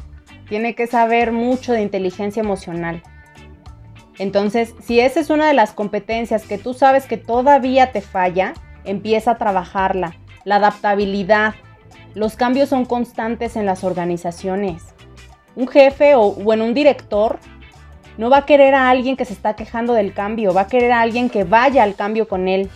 Tiene 0.49 0.75
que 0.75 0.87
saber 0.87 1.33
mucho 1.33 1.73
de 1.73 1.83
inteligencia 1.83 2.41
emocional. 2.41 3.03
Entonces, 4.19 4.75
si 4.81 5.01
esa 5.01 5.21
es 5.21 5.31
una 5.31 5.49
de 5.49 5.55
las 5.55 5.73
competencias 5.73 6.45
que 6.45 6.59
tú 6.59 6.73
sabes 6.73 7.07
que 7.07 7.17
todavía 7.17 7.93
te 7.93 8.01
falla, 8.01 8.55
empieza 8.85 9.33
a 9.33 9.39
trabajarla. 9.39 10.15
La 10.45 10.57
adaptabilidad. 10.57 11.55
Los 12.15 12.37
cambios 12.37 12.69
son 12.69 12.85
constantes 12.87 13.57
en 13.57 13.67
las 13.67 13.85
organizaciones. 13.85 14.95
Un 15.55 15.69
jefe 15.69 16.15
o 16.15 16.29
un 16.29 16.75
director 16.75 17.39
no 18.17 18.31
va 18.31 18.39
a 18.39 18.47
querer 18.47 18.75
a 18.75 18.89
alguien 18.89 19.17
que 19.17 19.25
se 19.25 19.33
está 19.33 19.57
quejando 19.57 19.93
del 19.93 20.15
cambio, 20.15 20.55
va 20.55 20.63
a 20.63 20.67
querer 20.67 20.93
a 20.93 21.03
alguien 21.03 21.29
que 21.29 21.45
vaya 21.45 21.83
al 21.83 21.95
cambio 21.95 22.29
con 22.29 22.49
él, 22.49 22.71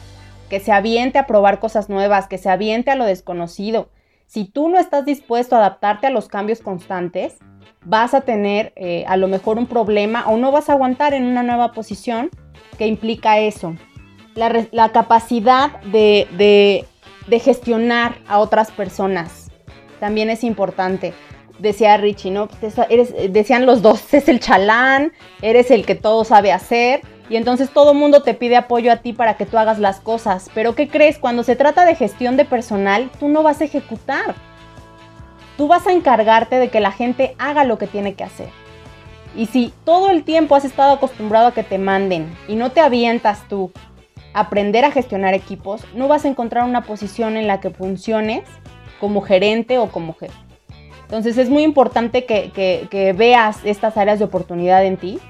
que 0.51 0.61
se 0.61 0.73
aviente 0.73 1.19
a 1.19 1.27
probar 1.27 1.61
cosas 1.61 1.89
nuevas, 1.89 2.27
que 2.27 2.37
se 2.37 2.51
aviente 2.51 2.91
a 2.91 2.97
lo 2.97 3.07
desconocido. 3.07 3.89
Si 4.27 4.45
tú 4.45 4.69
no 4.69 4.79
estás 4.79 5.07
dispuesto 5.07 5.57
a 5.57 5.61
adaptarte 5.61 6.09
a 6.09 6.11
los 6.11 6.29
cambios 6.29 6.61
constantes, 6.61 7.39
vas 7.85 8.13
a 8.13 8.21
tener 8.21 8.73
eh, 8.77 9.05
a 9.09 9.17
lo 9.17 9.29
mejor 9.29 9.57
un 9.57 9.67
problema 9.67 10.29
o 10.29 10.37
no 10.37 10.53
vas 10.53 10.69
a 10.69 10.75
aguantar 10.75 11.15
en 11.15 11.25
una 11.25 11.43
nueva 11.43 11.73
posición 11.73 12.31
que 12.77 12.87
implica 12.87 13.39
eso. 13.39 13.75
La, 14.35 14.89
capacidad 14.93 15.81
de, 15.83 16.85
gestionar 17.31 18.17
a 18.27 18.39
otras 18.39 18.71
personas 18.71 19.51
también 20.01 20.31
es 20.31 20.45
importante. 20.45 21.15
Decía 21.59 21.97
Richie, 21.97 22.31
¿no? 22.31 22.49
decían 23.29 23.67
los 23.67 23.83
dos, 23.83 24.15
es 24.15 24.29
el 24.29 24.41
chalán, 24.41 25.13
eres 25.43 25.71
el 25.71 25.87
que 25.87 25.95
todo 25.95 26.25
sabe 26.25 26.53
hacer 26.53 27.03
y 27.31 27.37
entonces 27.37 27.71
todo 27.71 27.95
mundo 27.95 28.23
te 28.23 28.35
pide 28.35 28.57
apoyo 28.57 28.91
a 28.91 28.97
ti 28.97 29.13
para 29.13 29.35
que 29.35 29.47
tú 29.47 29.57
hagas 29.57 29.79
las 29.79 30.01
cosas. 30.01 30.51
Pero 30.53 30.75
¿qué 30.75 30.89
crees? 30.89 31.17
Cuando 31.17 31.45
se 31.45 31.55
trata 31.55 31.85
de 31.85 31.95
gestión 31.95 32.37
de 32.37 32.45
personal, 32.45 33.09
tú 33.21 33.29
no 33.29 33.45
vas 33.45 33.61
a 33.61 33.65
ejecutar. 33.65 34.35
Tú 35.57 35.69
vas 35.69 35.87
a 35.87 35.93
encargarte 35.93 36.59
de 36.59 36.71
que 36.71 36.81
la 36.81 36.91
gente 36.91 37.37
haga 37.39 37.63
lo 37.63 37.79
que 37.79 37.87
tiene 37.87 38.15
que 38.15 38.25
hacer. 38.25 38.49
Y 39.37 39.47
si 39.47 39.73
todo 39.85 40.11
el 40.11 40.25
tiempo 40.25 40.57
has 40.57 40.65
estado 40.65 40.93
acostumbrado 40.95 41.47
a 41.47 41.55
que 41.55 41.63
te 41.63 41.79
manden 41.79 42.37
y 42.49 42.57
no 42.57 42.73
te 42.73 42.81
avientas 42.81 43.47
tú 43.49 43.71
a 44.35 44.41
aprender 44.41 44.85
a 44.85 44.91
gestionar 44.91 45.33
equipos, 45.33 45.85
no 45.95 46.09
vas 46.09 46.25
a 46.25 46.29
encontrar 46.29 46.65
una 46.65 46.83
posición 46.83 47.37
en 47.37 47.47
la 47.47 47.61
que 47.61 47.71
funciones 47.71 48.43
como 48.99 49.21
gerente 49.21 49.79
o 49.79 49.89
como 49.93 50.15
jefe. 50.15 50.35
Entonces 51.03 51.39
es 51.39 51.49
muy 51.49 51.63
importante 51.63 52.25
que, 52.25 52.51
que 52.53 53.13
veas 53.13 53.61
estas 53.65 53.97
áreas 53.97 54.19
de 54.19 54.25
oportunidad 54.25 54.85
en 54.85 54.97
ti 54.97 55.21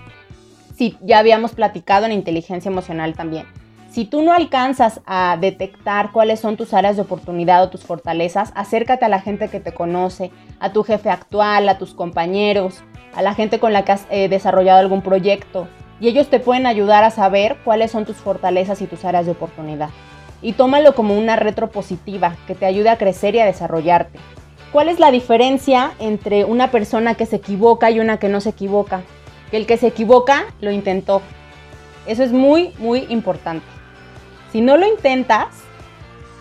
sí, 0.81 0.97
ya 1.03 1.19
habíamos 1.19 1.53
platicado 1.53 2.07
en 2.07 2.13
inteligencia 2.13 2.71
emocional 2.71 3.13
también. 3.13 3.45
Si 3.91 4.07
tú 4.07 4.23
no 4.23 4.33
alcanzas 4.33 5.03
a 5.05 5.37
detectar 5.39 6.11
cuáles 6.11 6.41
son 6.41 6.57
tus 6.57 6.73
áreas 6.73 6.97
de 6.97 7.03
oportunidad 7.03 7.63
o 7.63 7.69
tus 7.69 7.83
fortalezas, 7.83 8.51
acércate 8.55 9.05
a 9.05 9.11
la 9.11 9.21
gente 9.21 9.49
que 9.49 9.61
te 9.61 9.75
conoce, 9.75 10.31
a 10.59 10.73
tu 10.73 10.83
jefe 10.83 11.11
actual, 11.11 11.69
a 11.69 11.77
tus 11.77 11.93
compañeros, 11.93 12.83
a 13.15 13.21
la 13.21 13.35
gente 13.35 13.61
con 13.61 13.75
la 13.75 13.85
que 13.85 13.93
has 13.93 14.07
eh, 14.09 14.31
desarrollado 14.31 14.79
algún 14.79 15.03
proyecto. 15.03 15.69
Y 16.01 16.09
ellos 16.09 16.31
te 16.31 16.41
pueden 16.41 16.65
ayudar 16.65 17.05
a 17.05 17.11
saber 17.11 17.59
cuáles 17.63 17.91
son 17.91 18.07
tus 18.07 18.17
fortalezas 18.17 18.81
y 18.81 18.87
tus 18.87 19.05
áreas 19.05 19.27
de 19.27 19.33
oportunidad. 19.33 19.91
Y 20.41 20.55
tómalo 20.55 20.95
como 20.95 21.19
una 21.19 21.37
retropositiva 21.37 22.37
que 22.47 22.55
te 22.55 22.65
ayude 22.65 22.89
a 22.89 22.97
crecer 22.97 23.35
y 23.35 23.41
a 23.41 23.45
desarrollarte. 23.45 24.19
¿Cuál 24.73 24.89
es 24.89 24.99
la 24.99 25.11
diferencia 25.11 25.93
entre 25.99 26.47
una 26.47 26.71
persona 26.71 27.17
que 27.17 27.27
se 27.27 27.37
equivoca 27.37 27.91
y 27.91 28.01
una 28.01 28.17
que 28.17 28.31
no 28.31 28.41
se 28.41 28.49
equivoca? 28.49 29.03
Que 29.51 29.57
el 29.57 29.67
que 29.67 29.77
se 29.77 29.89
equivoca 29.89 30.47
lo 30.61 30.71
intentó. 30.71 31.23
Eso 32.07 32.23
es 32.23 32.33
muy, 32.33 32.73
muy 32.79 33.07
importante. 33.09 33.67
Si 34.53 34.61
no 34.61 34.77
lo 34.77 34.87
intentas, 34.87 35.49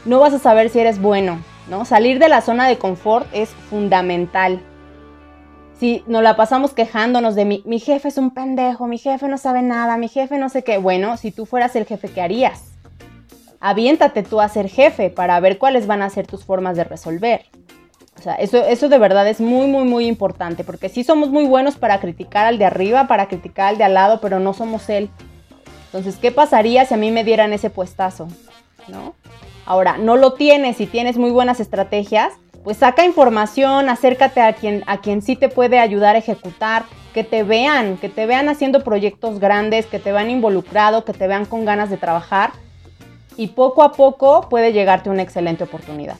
no 0.05 0.19
vas 0.19 0.33
a 0.33 0.39
saber 0.39 0.69
si 0.69 0.79
eres 0.79 0.99
bueno, 0.99 1.43
¿no? 1.69 1.85
Salir 1.85 2.19
de 2.19 2.29
la 2.29 2.41
zona 2.41 2.67
de 2.67 2.77
confort 2.77 3.27
es 3.33 3.49
fundamental. 3.69 4.61
Si 5.79 6.03
nos 6.07 6.23
la 6.23 6.35
pasamos 6.35 6.73
quejándonos 6.73 7.35
de 7.35 7.45
mi, 7.45 7.63
mi 7.65 7.79
jefe 7.79 8.09
es 8.09 8.17
un 8.17 8.31
pendejo, 8.31 8.87
mi 8.87 8.97
jefe 8.97 9.27
no 9.27 9.37
sabe 9.37 9.61
nada, 9.61 9.97
mi 9.97 10.07
jefe 10.07 10.37
no 10.37 10.49
sé 10.49 10.63
qué, 10.63 10.77
bueno, 10.77 11.15
si 11.17 11.31
tú 11.31 11.45
fueras 11.45 11.75
el 11.75 11.85
jefe, 11.85 12.09
¿qué 12.09 12.21
harías? 12.21 12.65
Aviéntate 13.61 14.23
tú 14.23 14.41
a 14.41 14.49
ser 14.49 14.69
jefe 14.69 15.09
para 15.09 15.39
ver 15.39 15.57
cuáles 15.57 15.87
van 15.87 16.01
a 16.01 16.09
ser 16.09 16.27
tus 16.27 16.43
formas 16.43 16.75
de 16.75 16.83
resolver. 16.83 17.45
O 18.19 18.21
sea, 18.21 18.35
eso, 18.35 18.89
de 18.89 18.97
verdad 18.97 19.27
es 19.29 19.39
muy, 19.39 19.67
muy, 19.67 19.85
muy 19.85 20.05
importante, 20.05 20.65
porque 20.65 20.89
sí 20.89 21.05
somos 21.05 21.29
muy 21.29 21.45
buenos 21.45 21.77
para 21.77 22.01
criticar 22.01 22.45
al 22.45 22.57
de 22.57 22.65
arriba, 22.65 23.07
para 23.07 23.29
criticar 23.29 23.69
al 23.69 23.77
de 23.77 23.85
al 23.85 23.93
lado, 23.93 24.19
pero 24.19 24.41
no 24.41 24.53
somos 24.53 24.89
él. 24.89 25.09
Entonces, 25.85 26.17
¿qué 26.17 26.31
pasaría 26.31 26.85
si 26.85 26.93
a 26.93 26.97
mí 26.97 27.11
me 27.11 27.23
dieran 27.23 27.53
ese 27.53 27.69
puestazo? 27.69 28.27
¿No? 28.89 29.15
Ahora, 29.65 29.97
no 29.97 30.17
lo 30.17 30.33
tienes 30.33 30.81
y 30.81 30.85
tienes 30.85 31.17
muy 31.17 31.31
buenas 31.31 31.61
estrategias, 31.61 32.33
pues 32.65 32.77
saca 32.77 33.05
información, 33.05 33.87
acércate 33.87 34.41
a 34.41 34.51
quien, 34.51 34.83
a 34.85 34.99
quien 34.99 35.21
sí 35.21 35.37
te 35.37 35.47
puede 35.47 35.79
ayudar 35.79 36.15
a 36.15 36.19
ejecutar, 36.19 36.83
que 37.13 37.23
te 37.23 37.43
vean, 37.43 37.95
que 37.97 38.09
te 38.09 38.25
vean 38.25 38.49
haciendo 38.49 38.83
proyectos 38.83 39.39
grandes, 39.39 39.85
que 39.85 39.99
te 39.99 40.11
vean 40.11 40.29
involucrado, 40.29 41.05
que 41.05 41.13
te 41.13 41.27
vean 41.27 41.45
con 41.45 41.63
ganas 41.63 41.89
de 41.89 41.95
trabajar 41.95 42.51
y 43.37 43.47
poco 43.47 43.83
a 43.83 43.93
poco 43.93 44.49
puede 44.49 44.73
llegarte 44.73 45.09
una 45.09 45.21
excelente 45.21 45.63
oportunidad. 45.63 46.17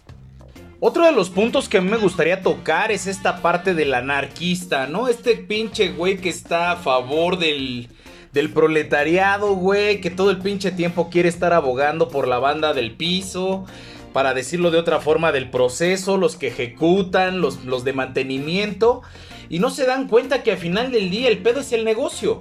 Otro 0.82 1.06
de 1.06 1.12
los 1.12 1.30
puntos 1.30 1.68
que 1.68 1.80
a 1.80 1.82
mí 1.82 1.90
me 1.90 1.98
gustaría 1.98 2.42
tocar 2.42 2.90
es 2.90 3.06
esta 3.06 3.42
parte 3.42 3.74
del 3.74 3.94
anarquista, 3.94 4.88
¿no? 4.88 5.10
Este 5.10 5.36
pinche 5.36 5.90
güey 5.90 6.18
que 6.18 6.30
está 6.30 6.72
a 6.72 6.78
favor 6.78 7.38
del, 7.38 7.90
del 8.32 8.54
proletariado, 8.54 9.56
güey, 9.56 10.00
que 10.00 10.10
todo 10.10 10.32
el 10.32 10.38
pinche 10.38 10.72
tiempo 10.72 11.10
quiere 11.10 11.28
estar 11.28 11.52
abogando 11.52 12.08
por 12.08 12.30
la 12.30 12.40
banda 12.40 12.74
del 12.74 12.96
piso, 12.96 13.66
para 14.14 14.34
decirlo 14.34 14.72
de 14.72 14.78
otra 14.78 15.02
forma, 15.02 15.34
del 15.34 15.50
proceso, 15.50 16.16
los 16.16 16.38
que 16.38 16.48
ejecutan, 16.48 17.42
los, 17.42 17.66
los 17.66 17.84
de 17.84 17.92
mantenimiento, 17.92 19.02
y 19.50 19.60
no 19.60 19.72
se 19.72 19.86
dan 19.86 20.08
cuenta 20.08 20.44
que 20.44 20.54
al 20.54 20.60
final 20.60 20.94
del 20.94 21.10
día 21.10 21.28
el 21.28 21.40
pedo 21.40 21.60
es 21.60 21.74
el 21.74 21.84
negocio. 21.84 22.40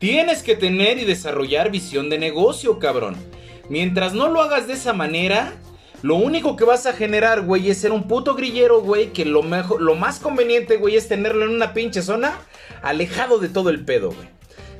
Tienes 0.00 0.42
que 0.42 0.56
tener 0.56 0.98
y 0.98 1.04
desarrollar 1.04 1.70
visión 1.70 2.10
de 2.10 2.18
negocio, 2.18 2.80
cabrón. 2.80 3.14
Mientras 3.68 4.14
no 4.14 4.26
lo 4.26 4.42
hagas 4.42 4.66
de 4.66 4.72
esa 4.72 4.92
manera, 4.92 5.54
lo 6.02 6.16
único 6.16 6.56
que 6.56 6.64
vas 6.64 6.86
a 6.86 6.92
generar, 6.92 7.42
güey, 7.42 7.70
es 7.70 7.78
ser 7.78 7.92
un 7.92 8.06
puto 8.06 8.34
grillero, 8.34 8.80
güey, 8.80 9.12
que 9.12 9.24
lo, 9.24 9.42
mejor, 9.42 9.80
lo 9.82 9.96
más 9.96 10.20
conveniente, 10.20 10.76
güey, 10.76 10.96
es 10.96 11.08
tenerlo 11.08 11.44
en 11.44 11.50
una 11.50 11.74
pinche 11.74 12.02
zona 12.02 12.38
alejado 12.82 13.38
de 13.38 13.48
todo 13.48 13.70
el 13.70 13.84
pedo, 13.84 14.12
güey. 14.12 14.28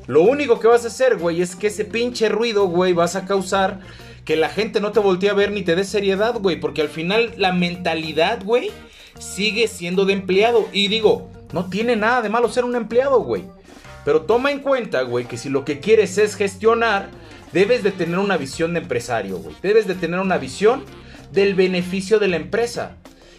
Lo 0.06 0.22
único 0.22 0.58
que 0.58 0.68
vas 0.68 0.84
a 0.84 0.88
hacer, 0.88 1.16
güey, 1.16 1.42
es 1.42 1.54
que 1.54 1.66
ese 1.66 1.84
pinche 1.84 2.28
ruido, 2.28 2.66
güey, 2.66 2.92
vas 2.94 3.14
a 3.14 3.26
causar 3.26 3.80
que 4.24 4.36
la 4.36 4.48
gente 4.48 4.80
no 4.80 4.92
te 4.92 5.00
voltee 5.00 5.30
a 5.30 5.34
ver 5.34 5.52
ni 5.52 5.62
te 5.62 5.74
dé 5.74 5.84
seriedad, 5.84 6.34
güey. 6.38 6.60
Porque 6.60 6.82
al 6.82 6.90
final 6.90 7.32
la 7.36 7.52
mentalidad, 7.52 8.44
güey, 8.44 8.70
sigue 9.18 9.68
siendo 9.68 10.04
de 10.04 10.12
empleado. 10.12 10.68
Y 10.72 10.88
digo, 10.88 11.30
no 11.52 11.68
tiene 11.68 11.96
nada 11.96 12.22
de 12.22 12.28
malo 12.28 12.48
ser 12.48 12.64
un 12.64 12.76
empleado, 12.76 13.20
güey. 13.20 13.44
Pero 14.04 14.22
toma 14.22 14.50
en 14.50 14.60
cuenta, 14.60 15.02
güey, 15.02 15.26
que 15.26 15.36
si 15.36 15.48
lo 15.48 15.64
que 15.64 15.80
quieres 15.80 16.16
es 16.18 16.36
gestionar, 16.36 17.08
debes 17.52 17.82
de 17.82 17.90
tener 17.90 18.18
una 18.18 18.36
visión 18.36 18.74
de 18.74 18.80
empresario, 18.80 19.38
güey. 19.38 19.56
Debes 19.62 19.86
de 19.86 19.94
tener 19.94 20.20
una 20.20 20.38
visión 20.38 20.84
del 21.32 21.54
beneficio 21.54 22.18
de 22.18 22.28
la 22.28 22.36
empresa. 22.36 22.96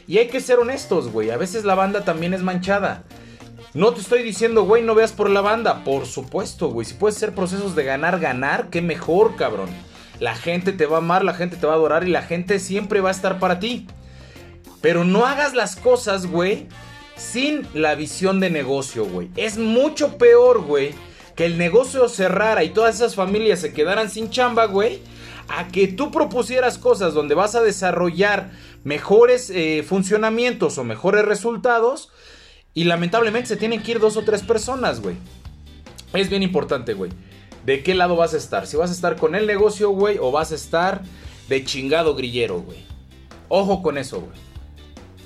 Y 0.07 0.17
hay 0.17 0.27
que 0.27 0.41
ser 0.41 0.59
honestos, 0.59 1.11
güey. 1.11 1.29
A 1.29 1.37
veces 1.37 1.65
la 1.65 1.75
banda 1.75 2.03
también 2.03 2.33
es 2.33 2.41
manchada. 2.41 3.03
No 3.73 3.93
te 3.93 4.01
estoy 4.01 4.23
diciendo, 4.23 4.63
güey, 4.63 4.81
no 4.81 4.95
veas 4.95 5.11
por 5.11 5.29
la 5.29 5.41
banda. 5.41 5.83
Por 5.83 6.07
supuesto, 6.07 6.69
güey. 6.69 6.85
Si 6.85 6.95
puedes 6.95 7.17
hacer 7.17 7.35
procesos 7.35 7.75
de 7.75 7.83
ganar, 7.83 8.19
ganar, 8.19 8.69
qué 8.69 8.81
mejor, 8.81 9.35
cabrón. 9.35 9.69
La 10.19 10.35
gente 10.35 10.71
te 10.73 10.85
va 10.85 10.97
a 10.97 10.99
amar, 10.99 11.23
la 11.23 11.33
gente 11.33 11.55
te 11.55 11.67
va 11.67 11.73
a 11.73 11.75
adorar 11.75 12.07
y 12.07 12.11
la 12.11 12.23
gente 12.23 12.59
siempre 12.59 13.01
va 13.01 13.09
a 13.09 13.13
estar 13.13 13.39
para 13.39 13.59
ti. 13.59 13.87
Pero 14.81 15.03
no 15.03 15.25
hagas 15.25 15.53
las 15.53 15.75
cosas, 15.75 16.25
güey, 16.25 16.67
sin 17.15 17.67
la 17.73 17.95
visión 17.95 18.39
de 18.39 18.49
negocio, 18.49 19.05
güey. 19.05 19.29
Es 19.35 19.57
mucho 19.57 20.17
peor, 20.17 20.63
güey, 20.63 20.93
que 21.35 21.45
el 21.45 21.57
negocio 21.57 22.09
cerrara 22.09 22.63
y 22.63 22.69
todas 22.71 22.95
esas 22.95 23.15
familias 23.15 23.59
se 23.59 23.73
quedaran 23.73 24.09
sin 24.09 24.29
chamba, 24.29 24.65
güey. 24.65 25.01
A 25.49 25.67
que 25.67 25.87
tú 25.87 26.11
propusieras 26.11 26.77
cosas 26.77 27.13
donde 27.13 27.35
vas 27.35 27.55
a 27.55 27.61
desarrollar 27.61 28.51
mejores 28.83 29.49
eh, 29.49 29.83
funcionamientos 29.87 30.77
o 30.77 30.83
mejores 30.83 31.25
resultados 31.25 32.09
y 32.73 32.85
lamentablemente 32.85 33.49
se 33.49 33.57
tienen 33.57 33.81
que 33.81 33.91
ir 33.91 33.99
dos 33.99 34.15
o 34.15 34.23
tres 34.23 34.41
personas, 34.43 35.01
güey. 35.01 35.15
Es 36.13 36.29
bien 36.29 36.43
importante, 36.43 36.93
güey. 36.93 37.11
¿De 37.65 37.83
qué 37.83 37.93
lado 37.93 38.15
vas 38.15 38.33
a 38.33 38.37
estar? 38.37 38.67
Si 38.67 38.77
vas 38.77 38.89
a 38.89 38.93
estar 38.93 39.15
con 39.17 39.35
el 39.35 39.45
negocio, 39.45 39.89
güey, 39.89 40.17
o 40.19 40.31
vas 40.31 40.51
a 40.51 40.55
estar 40.55 41.01
de 41.49 41.63
chingado 41.63 42.15
grillero, 42.15 42.61
güey. 42.61 42.85
Ojo 43.47 43.81
con 43.81 43.97
eso, 43.97 44.21
güey. 44.21 44.37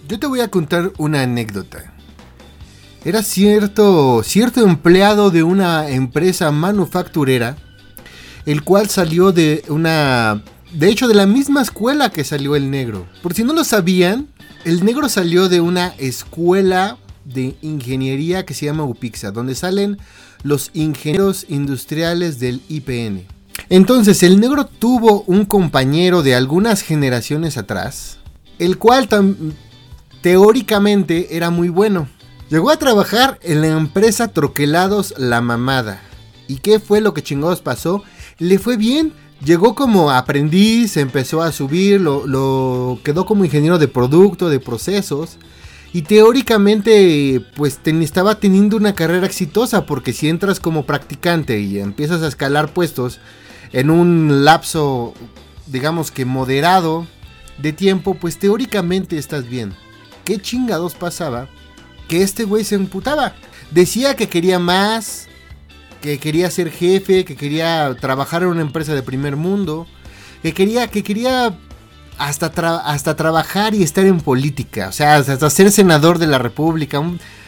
Yo 0.07 0.19
te 0.19 0.27
voy 0.27 0.41
a 0.41 0.49
contar 0.49 0.91
una 0.97 1.21
anécdota. 1.21 1.93
Era 3.05 3.21
cierto, 3.21 4.23
cierto 4.23 4.65
empleado 4.65 5.29
de 5.29 5.43
una 5.43 5.89
empresa 5.89 6.51
manufacturera, 6.51 7.57
el 8.45 8.63
cual 8.63 8.89
salió 8.89 9.31
de 9.31 9.63
una, 9.69 10.43
de 10.71 10.89
hecho 10.89 11.07
de 11.07 11.15
la 11.15 11.25
misma 11.25 11.61
escuela 11.61 12.09
que 12.09 12.23
salió 12.23 12.55
el 12.55 12.69
negro. 12.69 13.07
Por 13.21 13.33
si 13.33 13.43
no 13.43 13.53
lo 13.53 13.63
sabían, 13.63 14.27
el 14.65 14.83
negro 14.85 15.09
salió 15.09 15.49
de 15.49 15.61
una 15.61 15.87
escuela 15.97 16.97
de 17.25 17.55
ingeniería 17.61 18.45
que 18.45 18.53
se 18.53 18.65
llama 18.65 18.83
UPIXA, 18.83 19.31
donde 19.31 19.55
salen 19.55 19.97
los 20.43 20.71
ingenieros 20.73 21.45
industriales 21.47 22.39
del 22.39 22.61
IPN. 22.67 23.25
Entonces, 23.69 24.23
el 24.23 24.39
negro 24.39 24.65
tuvo 24.65 25.23
un 25.23 25.45
compañero 25.45 26.21
de 26.21 26.35
algunas 26.35 26.81
generaciones 26.81 27.57
atrás, 27.57 28.17
el 28.59 28.77
cual 28.77 29.07
teóricamente 30.21 31.37
era 31.37 31.49
muy 31.49 31.69
bueno. 31.69 32.07
Llegó 32.49 32.69
a 32.69 32.77
trabajar 32.77 33.39
en 33.41 33.61
la 33.61 33.67
empresa 33.67 34.27
Troquelados 34.27 35.13
La 35.17 35.41
Mamada. 35.41 36.01
¿Y 36.47 36.57
qué 36.57 36.79
fue 36.79 36.99
lo 37.01 37.13
que 37.13 37.23
chingados 37.23 37.61
pasó? 37.61 38.03
Le 38.39 38.59
fue 38.59 38.77
bien. 38.77 39.13
Llegó 39.43 39.75
como 39.75 40.09
aprendiz, 40.09 40.95
empezó 40.95 41.41
a 41.41 41.51
subir, 41.51 41.99
lo, 41.99 42.99
quedó 43.03 43.25
como 43.25 43.43
ingeniero 43.43 43.77
de 43.77 43.89
producto, 43.89 44.49
de 44.49 44.59
procesos. 44.59 45.37
Y 45.91 46.03
teóricamente, 46.03 47.45
pues 47.55 47.79
estaba 47.85 48.39
teniendo 48.39 48.77
una 48.77 48.95
carrera 48.95 49.27
exitosa, 49.27 49.85
porque 49.85 50.13
si 50.13 50.29
entras 50.29 50.59
como 50.59 50.85
practicante 50.85 51.59
y 51.59 51.79
empiezas 51.79 52.23
a 52.23 52.27
escalar 52.27 52.73
puestos 52.73 53.19
en 53.73 53.89
un 53.89 54.45
lapso, 54.45 55.13
digamos 55.67 56.09
que 56.09 56.25
moderado 56.25 57.05
de 57.57 57.73
tiempo, 57.73 58.15
pues 58.15 58.39
teóricamente 58.39 59.17
estás 59.17 59.47
bien. 59.47 59.73
¿Qué 60.23 60.39
chingados 60.39 60.95
pasaba? 60.95 61.49
Que 62.07 62.21
este 62.23 62.45
güey 62.45 62.63
se 62.63 62.75
emputaba. 62.75 63.35
Decía 63.71 64.15
que 64.15 64.29
quería 64.29 64.57
más, 64.57 65.27
que 66.03 66.19
quería 66.19 66.51
ser 66.51 66.69
jefe, 66.69 67.23
que 67.23 67.37
quería 67.37 67.95
trabajar 67.97 68.43
en 68.43 68.49
una 68.49 68.61
empresa 68.61 68.93
de 68.93 69.01
primer 69.01 69.37
mundo, 69.37 69.87
que 70.41 70.53
quería, 70.53 70.87
que 70.87 71.01
quería 71.01 71.57
hasta, 72.17 72.47
hasta 72.79 73.15
trabajar 73.15 73.73
y 73.73 73.83
estar 73.83 74.05
en 74.05 74.19
política. 74.19 74.89
O 74.89 74.91
sea, 74.91 75.15
hasta 75.15 75.49
ser 75.49 75.71
senador 75.71 76.19
de 76.19 76.27
la 76.27 76.39
República. 76.39 77.01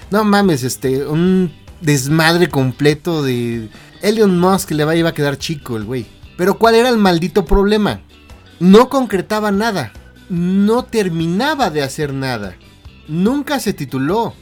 no 0.10 0.24
mames, 0.24 0.64
este, 0.64 1.06
un 1.06 1.54
desmadre 1.82 2.48
completo 2.48 3.24
de 3.24 3.68
Elon 4.02 4.40
Musk 4.40 4.72
le 4.72 4.98
iba 4.98 5.10
a 5.10 5.14
quedar 5.14 5.38
chico 5.38 5.76
el 5.76 5.84
güey. 5.84 6.06
Pero 6.38 6.58
¿cuál 6.58 6.76
era 6.76 6.88
el 6.88 6.98
maldito 6.98 7.44
problema? 7.44 8.00
No 8.62 8.88
concretaba 8.88 9.52
nada. 9.52 9.92
No 10.30 10.86
terminaba 10.86 11.70
de 11.72 11.84
hacer 11.84 12.14
nada. 12.14 12.56
Nunca 13.10 13.60
se 13.60 13.74
tituló. 13.74 14.34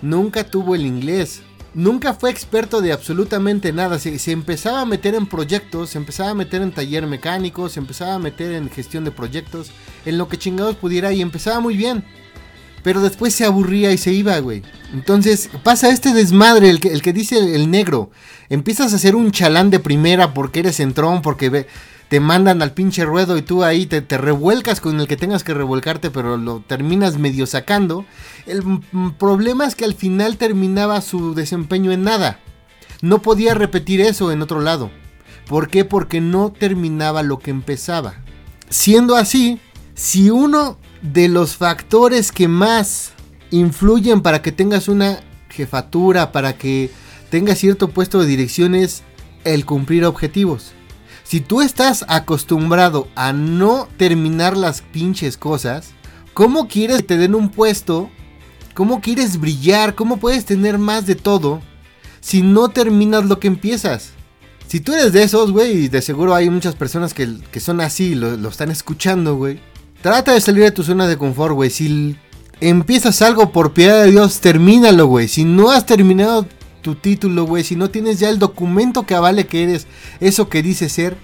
Nunca 0.00 0.44
tuvo 0.44 0.76
el 0.76 0.86
inglés 0.86 1.42
nunca 1.74 2.14
fue 2.14 2.30
experto 2.30 2.80
de 2.80 2.92
absolutamente 2.92 3.72
nada. 3.72 3.98
Se, 3.98 4.32
empezaba 4.32 4.80
a 4.80 4.86
meter 4.86 5.14
en 5.14 5.26
proyectos, 5.26 5.90
se 5.90 5.98
empezaba 5.98 6.30
a 6.30 6.34
meter 6.34 6.62
en 6.62 6.72
taller 6.72 7.06
mecánico, 7.06 7.68
se 7.68 7.80
empezaba 7.80 8.14
a 8.14 8.18
meter 8.18 8.52
en 8.52 8.70
gestión 8.70 9.04
de 9.04 9.10
proyectos, 9.10 9.70
en 10.04 10.18
lo 10.18 10.28
que 10.28 10.38
chingados 10.38 10.76
pudiera 10.76 11.12
y 11.12 11.20
empezaba 11.20 11.60
muy 11.60 11.76
bien. 11.76 12.04
Pero 12.82 13.00
después 13.00 13.34
se 13.34 13.44
aburría 13.44 13.92
y 13.92 13.98
se 13.98 14.12
iba, 14.12 14.38
güey. 14.38 14.62
Entonces 14.92 15.50
pasa 15.62 15.90
este 15.90 16.12
desmadre, 16.12 16.70
el 16.70 16.80
que, 16.80 17.12
dice 17.12 17.54
el 17.54 17.70
negro. 17.70 18.10
Empiezas 18.48 18.92
a 18.92 18.96
hacer 18.96 19.14
un 19.14 19.32
chalán 19.32 19.70
de 19.70 19.80
primera 19.80 20.32
porque 20.32 20.60
eres 20.60 20.80
entrón, 20.80 21.20
porque 21.20 21.66
te 22.08 22.20
mandan 22.20 22.62
al 22.62 22.72
pinche 22.72 23.04
ruedo 23.04 23.36
y 23.36 23.42
tú 23.42 23.64
ahí 23.64 23.86
te, 23.86 24.00
revuelcas 24.16 24.80
con 24.80 24.98
el 24.98 25.06
que 25.06 25.16
tengas 25.16 25.44
que 25.44 25.54
revolcarte, 25.54 26.10
pero 26.10 26.36
lo 26.36 26.60
terminas 26.60 27.18
medio 27.18 27.46
sacando. 27.46 28.06
El 28.46 28.62
problema 29.18 29.66
es 29.66 29.74
que 29.74 29.84
al 29.84 29.94
final 29.94 30.38
terminaba 30.38 31.00
su 31.02 31.34
desempeño 31.34 31.92
en 31.92 32.04
nada. 32.04 32.40
No 33.02 33.20
podía 33.20 33.54
repetir 33.54 34.00
eso 34.00 34.32
en 34.32 34.40
otro 34.40 34.60
lado. 34.60 34.90
¿Por 35.46 35.68
qué? 35.68 35.84
Porque 35.84 36.20
no 36.20 36.50
terminaba 36.50 37.22
lo 37.22 37.38
que 37.38 37.50
empezaba. 37.50 38.14
Siendo 38.70 39.14
así, 39.14 39.60
si 39.94 40.30
uno 40.30 40.78
de 41.02 41.28
los 41.28 41.56
factores 41.56 42.32
que 42.32 42.48
más 42.48 43.12
influyen 43.50 44.22
para 44.22 44.40
que 44.40 44.52
tengas 44.52 44.88
una 44.88 45.20
jefatura, 45.50 46.32
para 46.32 46.56
que 46.56 46.90
tengas 47.30 47.58
cierto 47.58 47.88
puesto 47.88 48.20
de 48.20 48.26
dirección 48.26 48.74
es 48.74 49.02
el 49.44 49.66
cumplir 49.66 50.04
objetivos. 50.04 50.72
Si 51.28 51.40
tú 51.40 51.60
estás 51.60 52.06
acostumbrado 52.08 53.06
a 53.14 53.34
no 53.34 53.86
terminar 53.98 54.56
las 54.56 54.80
pinches 54.80 55.36
cosas, 55.36 55.90
¿cómo 56.32 56.68
quieres 56.68 56.96
que 56.96 57.02
te 57.02 57.16
den 57.18 57.34
un 57.34 57.50
puesto? 57.50 58.08
¿Cómo 58.72 59.02
quieres 59.02 59.38
brillar? 59.38 59.94
¿Cómo 59.94 60.16
puedes 60.16 60.46
tener 60.46 60.78
más 60.78 61.04
de 61.04 61.16
todo 61.16 61.60
si 62.20 62.40
no 62.40 62.70
terminas 62.70 63.26
lo 63.26 63.38
que 63.38 63.46
empiezas? 63.46 64.12
Si 64.68 64.80
tú 64.80 64.94
eres 64.94 65.12
de 65.12 65.22
esos, 65.22 65.52
güey, 65.52 65.72
y 65.72 65.88
de 65.88 66.00
seguro 66.00 66.34
hay 66.34 66.48
muchas 66.48 66.74
personas 66.74 67.12
que, 67.12 67.60
son 67.60 67.82
así, 67.82 68.14
lo, 68.14 68.38
lo 68.38 68.48
están 68.48 68.70
escuchando, 68.70 69.36
güey. 69.36 69.60
Trata 70.00 70.32
de 70.32 70.40
salir 70.40 70.62
de 70.62 70.70
tu 70.70 70.82
zona 70.82 71.06
de 71.06 71.18
confort, 71.18 71.54
güey. 71.54 71.68
Si 71.68 72.16
empiezas 72.62 73.20
algo 73.20 73.52
por 73.52 73.74
piedad 73.74 74.02
de 74.02 74.12
Dios, 74.12 74.40
termínalo, 74.40 75.04
güey. 75.04 75.28
Si 75.28 75.44
no 75.44 75.72
has 75.72 75.84
terminado 75.84 76.46
tu 76.80 76.94
título, 76.94 77.44
güey, 77.44 77.64
si 77.64 77.76
no 77.76 77.90
tienes 77.90 78.18
ya 78.18 78.28
el 78.28 78.38
documento 78.38 79.06
que 79.06 79.14
avale 79.14 79.46
que 79.46 79.62
eres 79.62 79.86
eso 80.20 80.48
que 80.48 80.62
dice 80.62 80.88
ser, 80.88 81.16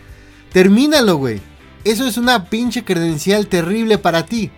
termínalo, 0.53 1.17
güey. 1.17 1.41
Eso 1.85 2.07
es 2.07 2.17
una 2.17 2.49
pinche 2.49 2.85
credencial 2.85 3.47
terrible 3.47 3.99
para 3.99 4.25
ti. 4.25 4.51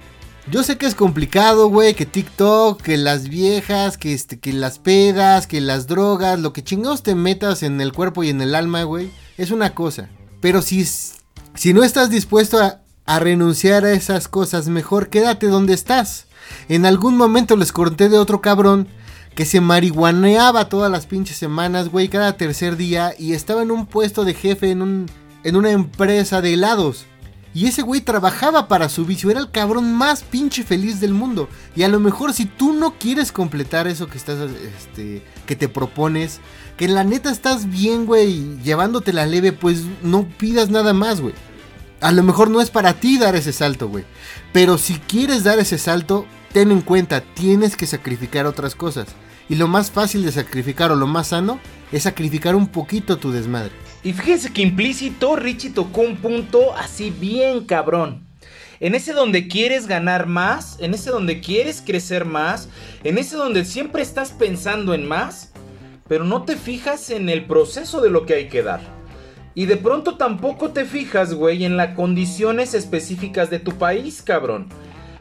Yo 0.48 0.62
sé 0.62 0.78
que 0.78 0.86
es 0.86 0.94
complicado, 0.94 1.68
güey, 1.68 1.94
que 1.94 2.06
TikTok, 2.06 2.80
que 2.80 2.96
las 2.96 3.28
viejas, 3.28 3.98
que, 3.98 4.14
este, 4.14 4.38
que 4.38 4.52
las 4.52 4.78
pedas, 4.78 5.48
que 5.48 5.60
las 5.60 5.88
drogas, 5.88 6.38
lo 6.38 6.52
que 6.52 6.62
chingados 6.62 7.02
te 7.02 7.16
metas 7.16 7.64
en 7.64 7.80
el 7.80 7.92
cuerpo 7.92 8.22
y 8.22 8.28
en 8.28 8.40
el 8.40 8.54
alma, 8.54 8.84
güey, 8.84 9.10
es 9.38 9.50
una 9.50 9.74
cosa. 9.74 10.08
Pero 10.40 10.62
si, 10.62 10.84
si 10.84 11.74
no 11.74 11.82
estás 11.82 12.10
dispuesto 12.10 12.62
a, 12.62 12.80
a 13.06 13.18
renunciar 13.18 13.84
a 13.84 13.92
esas 13.92 14.28
cosas, 14.28 14.68
mejor 14.68 15.08
quédate 15.08 15.48
donde 15.48 15.74
estás. 15.74 16.26
En 16.68 16.86
algún 16.86 17.16
momento 17.16 17.56
les 17.56 17.72
conté 17.72 18.08
de 18.08 18.18
otro 18.18 18.40
cabrón 18.40 18.86
que 19.36 19.44
se 19.44 19.60
marihuaneaba 19.60 20.70
todas 20.70 20.90
las 20.90 21.06
pinches 21.06 21.36
semanas, 21.36 21.90
güey, 21.90 22.08
cada 22.08 22.38
tercer 22.38 22.78
día 22.78 23.12
y 23.18 23.34
estaba 23.34 23.62
en 23.62 23.70
un 23.70 23.84
puesto 23.84 24.24
de 24.24 24.32
jefe 24.32 24.70
en, 24.70 24.80
un, 24.80 25.06
en 25.44 25.56
una 25.56 25.70
empresa 25.70 26.40
de 26.40 26.54
helados. 26.54 27.04
Y 27.52 27.66
ese 27.66 27.82
güey 27.82 28.00
trabajaba 28.00 28.66
para 28.66 28.88
su 28.88 29.04
vicio, 29.04 29.30
era 29.30 29.40
el 29.40 29.50
cabrón 29.50 29.94
más 29.94 30.22
pinche 30.22 30.62
feliz 30.62 31.00
del 31.00 31.12
mundo. 31.12 31.50
Y 31.74 31.82
a 31.82 31.88
lo 31.88 32.00
mejor 32.00 32.32
si 32.32 32.46
tú 32.46 32.72
no 32.72 32.94
quieres 32.98 33.30
completar 33.30 33.86
eso 33.86 34.08
que 34.08 34.16
estás, 34.16 34.50
este, 34.50 35.22
que 35.46 35.54
te 35.54 35.68
propones, 35.68 36.40
que 36.78 36.88
la 36.88 37.04
neta 37.04 37.30
estás 37.30 37.68
bien, 37.70 38.06
güey, 38.06 38.58
llevándote 38.62 39.12
la 39.12 39.26
leve, 39.26 39.52
pues 39.52 39.82
no 40.02 40.26
pidas 40.38 40.70
nada 40.70 40.94
más, 40.94 41.20
güey. 41.20 41.34
A 42.00 42.10
lo 42.10 42.22
mejor 42.22 42.48
no 42.50 42.62
es 42.62 42.70
para 42.70 42.94
ti 42.94 43.18
dar 43.18 43.36
ese 43.36 43.52
salto, 43.52 43.88
güey. 43.88 44.04
Pero 44.54 44.78
si 44.78 44.94
quieres 44.94 45.44
dar 45.44 45.58
ese 45.58 45.76
salto, 45.76 46.26
ten 46.52 46.70
en 46.70 46.80
cuenta, 46.80 47.20
tienes 47.20 47.76
que 47.76 47.86
sacrificar 47.86 48.46
otras 48.46 48.74
cosas. 48.74 49.08
Y 49.48 49.54
lo 49.54 49.68
más 49.68 49.90
fácil 49.90 50.24
de 50.24 50.32
sacrificar 50.32 50.90
o 50.90 50.96
lo 50.96 51.06
más 51.06 51.28
sano 51.28 51.60
es 51.92 52.02
sacrificar 52.02 52.56
un 52.56 52.66
poquito 52.66 53.18
tu 53.18 53.30
desmadre. 53.30 53.72
Y 54.02 54.12
fíjense 54.12 54.52
que 54.52 54.62
implícito 54.62 55.36
Richie 55.36 55.70
tocó 55.70 56.02
un 56.02 56.16
punto 56.16 56.74
así 56.76 57.10
bien 57.10 57.64
cabrón. 57.64 58.26
En 58.78 58.94
ese 58.94 59.12
donde 59.12 59.48
quieres 59.48 59.86
ganar 59.86 60.26
más, 60.26 60.76
en 60.80 60.94
ese 60.94 61.10
donde 61.10 61.40
quieres 61.40 61.82
crecer 61.84 62.24
más, 62.24 62.68
en 63.04 63.18
ese 63.18 63.36
donde 63.36 63.64
siempre 63.64 64.02
estás 64.02 64.32
pensando 64.32 64.94
en 64.94 65.08
más, 65.08 65.52
pero 66.08 66.24
no 66.24 66.42
te 66.42 66.56
fijas 66.56 67.10
en 67.10 67.28
el 67.28 67.46
proceso 67.46 68.00
de 68.00 68.10
lo 68.10 68.26
que 68.26 68.34
hay 68.34 68.48
que 68.48 68.62
dar. 68.62 68.80
Y 69.54 69.64
de 69.66 69.76
pronto 69.78 70.16
tampoco 70.16 70.70
te 70.70 70.84
fijas, 70.84 71.32
güey, 71.32 71.64
en 71.64 71.78
las 71.78 71.94
condiciones 71.94 72.74
específicas 72.74 73.48
de 73.48 73.58
tu 73.58 73.72
país, 73.72 74.20
cabrón. 74.20 74.68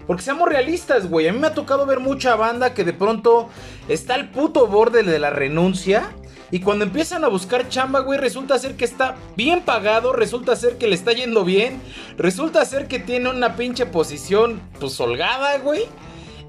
Porque 0.08 0.24
seamos 0.24 0.50
realistas, 0.50 1.10
güey. 1.10 1.28
A 1.28 1.34
mí 1.34 1.40
me 1.40 1.48
ha 1.48 1.54
tocado 1.54 1.86
ver 1.86 2.00
mucha 2.00 2.36
banda 2.36 2.74
que 2.74 2.84
de 2.84 2.94
pronto 2.94 3.50
está 3.88 4.14
al 4.16 4.30
puto 4.30 4.68
borde 4.68 5.04
de 5.04 5.20
la 5.20 5.30
renuncia. 5.30 6.12
Y 6.52 6.60
cuando 6.60 6.86
empiezan 6.86 7.24
a 7.24 7.28
buscar 7.28 7.70
chamba, 7.70 8.02
güey, 8.02 8.20
resulta 8.20 8.60
ser 8.60 8.76
que 8.76 8.86
está 8.86 9.16
bien 9.36 9.62
pagado, 9.62 10.14
resulta 10.14 10.56
ser 10.56 10.78
que 10.78 10.88
le 10.88 10.96
está 10.96 11.12
yendo 11.12 11.44
bien, 11.44 11.82
resulta 12.18 12.64
ser 12.66 12.88
que 12.88 13.00
tiene 13.00 13.30
una 13.30 13.56
pinche 13.56 13.88
posición, 13.88 14.62
pues 14.80 15.00
holgada, 15.00 15.58
güey. 15.58 15.86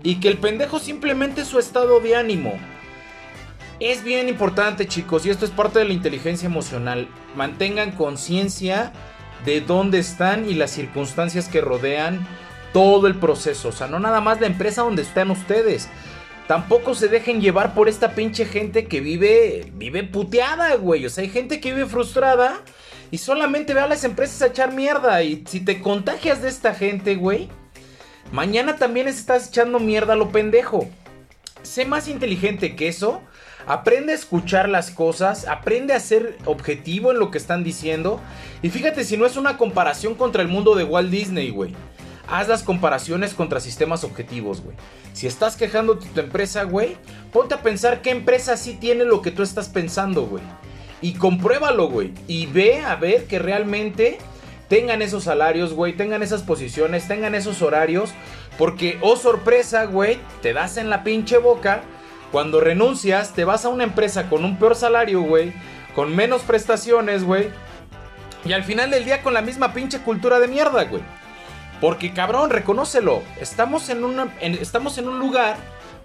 Y 0.03 0.21
que 0.21 0.29
el 0.29 0.37
pendejo 0.37 0.79
simplemente 0.79 1.41
es 1.41 1.49
su 1.49 1.59
estado 1.59 1.99
de 2.01 2.15
ánimo. 2.15 2.53
Es 3.81 4.05
bien 4.05 4.29
importante, 4.29 4.87
chicos, 4.87 5.27
y 5.27 5.31
esto 5.31 5.45
es 5.45 5.51
parte 5.51 5.79
de 5.79 5.87
la 5.87 5.93
inteligencia 5.95 6.47
emocional. 6.47 7.09
Mantengan 7.35 7.93
conciencia 7.93 8.93
de 9.45 9.61
dónde 9.61 9.99
están 9.99 10.49
y 10.49 10.55
las 10.55 10.71
circunstancias 10.71 11.49
que 11.49 11.61
rodean 11.61 12.27
todo 12.73 13.07
el 13.07 13.17
proceso. 13.17 13.69
O 13.69 13.73
sea, 13.73 13.87
no 13.87 13.99
nada 13.99 14.21
más 14.21 14.41
la 14.41 14.47
empresa 14.47 14.83
donde 14.83 15.03
están 15.03 15.31
ustedes. 15.31 15.89
Tampoco 16.47 16.95
se 16.95 17.09
dejen 17.09 17.41
llevar 17.41 17.75
por 17.75 17.89
esta 17.89 18.15
pinche 18.15 18.45
gente 18.45 18.87
que 18.87 19.01
vive, 19.01 19.73
vive 19.75 20.05
puteada, 20.05 20.77
güey. 20.77 21.05
O 21.05 21.11
sea, 21.11 21.25
hay 21.25 21.31
gente 21.31 21.61
que 21.61 21.75
vive 21.75 21.87
frustrada 21.87 22.61
y 23.11 23.19
solamente 23.19 23.75
ve 23.75 23.81
a 23.81 23.89
las 23.89 24.05
empresas 24.05 24.43
a 24.43 24.47
echar 24.47 24.73
mierda. 24.73 25.23
Y 25.23 25.45
si 25.49 25.61
te 25.61 25.81
contagias 25.81 26.43
de 26.43 26.49
esta 26.49 26.73
gente, 26.73 27.17
güey, 27.17 27.49
mañana 28.31 28.77
también 28.77 29.09
estás 29.09 29.49
echando 29.49 29.81
mierda 29.81 30.13
a 30.13 30.17
lo 30.17 30.31
pendejo. 30.31 30.89
Sé 31.63 31.85
más 31.85 32.07
inteligente 32.07 32.77
que 32.77 32.87
eso. 32.87 33.23
Aprende 33.67 34.13
a 34.13 34.15
escuchar 34.15 34.69
las 34.69 34.93
cosas, 34.93 35.49
aprende 35.49 35.93
a 35.93 35.99
ser 35.99 36.39
objetivo 36.45 37.11
en 37.11 37.19
lo 37.19 37.33
que 37.33 37.39
están 37.39 37.65
diciendo. 37.65 38.21
Y 38.63 38.71
fíjate 38.71 39.03
si 39.03 39.17
no 39.17 39.27
es 39.27 39.37
una 39.37 39.57
comparación 39.57 40.15
contra 40.15 40.43
el 40.43 40.47
mundo 40.47 40.77
de 40.77 40.85
Walt 40.85 41.11
Disney, 41.11 41.51
güey 41.51 41.75
haz 42.29 42.49
las 42.49 42.63
comparaciones 42.63 43.35
contra 43.35 43.61
sistemas 43.61 44.05
objetivos, 44.05 44.63
güey. 44.63 44.77
Si 45.13 45.27
estás 45.27 45.57
quejando 45.57 45.95
de 45.95 46.07
tu 46.07 46.21
empresa, 46.21 46.65
güey, 46.65 46.97
ponte 47.33 47.55
a 47.55 47.63
pensar 47.63 48.03
qué 48.03 48.11
empresa 48.11 48.57
sí 48.57 48.75
tiene 48.75 49.05
lo 49.05 49.23
que 49.23 49.31
tú 49.31 49.43
estás 49.43 49.69
pensando, 49.69 50.27
güey. 50.27 50.43
Y 51.01 51.15
compruébalo, 51.15 51.89
güey. 51.89 52.13
Y 52.27 52.47
ve 52.47 52.81
a 52.81 52.97
ver 52.97 53.27
que 53.27 53.39
realmente 53.39 54.19
tengan 54.69 55.03
esos 55.03 55.25
salarios, 55.25 55.73
güey, 55.73 55.97
tengan 55.97 56.23
esas 56.23 56.43
posiciones, 56.43 57.09
tengan 57.09 57.35
esos 57.35 57.63
horarios. 57.63 58.11
Porque, 58.59 58.99
oh 59.03 59.17
sorpresa, 59.17 59.85
güey, 59.85 60.19
te 60.43 60.53
das 60.53 60.77
en 60.77 60.91
la 60.91 61.05
pinche 61.05 61.39
boca. 61.39 61.83
Cuando 62.33 62.61
renuncias, 62.61 63.33
te 63.33 63.45
vas 63.45 63.65
a 63.65 63.69
una 63.69 63.85
empresa 63.85 64.29
con 64.29 64.45
un 64.45 64.59
peor 64.59 64.75
salario, 64.75 65.21
güey. 65.23 65.53
Con 65.95 66.15
menos 66.15 66.43
prestaciones, 66.43 67.25
güey. 67.25 67.49
Y 68.45 68.53
al 68.53 68.65
final 68.65 68.91
del 68.91 69.05
día 69.05 69.23
con 69.23 69.35
la 69.35 69.43
misma 69.43 69.73
pinche 69.73 70.01
cultura 70.01 70.39
de 70.41 70.49
mierda, 70.49 70.85
güey. 70.85 71.03
Porque 71.81 72.13
cabrón, 72.13 72.51
reconócelo. 72.51 73.23
Estamos 73.41 73.89
en, 73.89 74.05
una, 74.05 74.35
estamos 74.41 74.99
en 74.99 75.09
un 75.09 75.19
lugar 75.19 75.57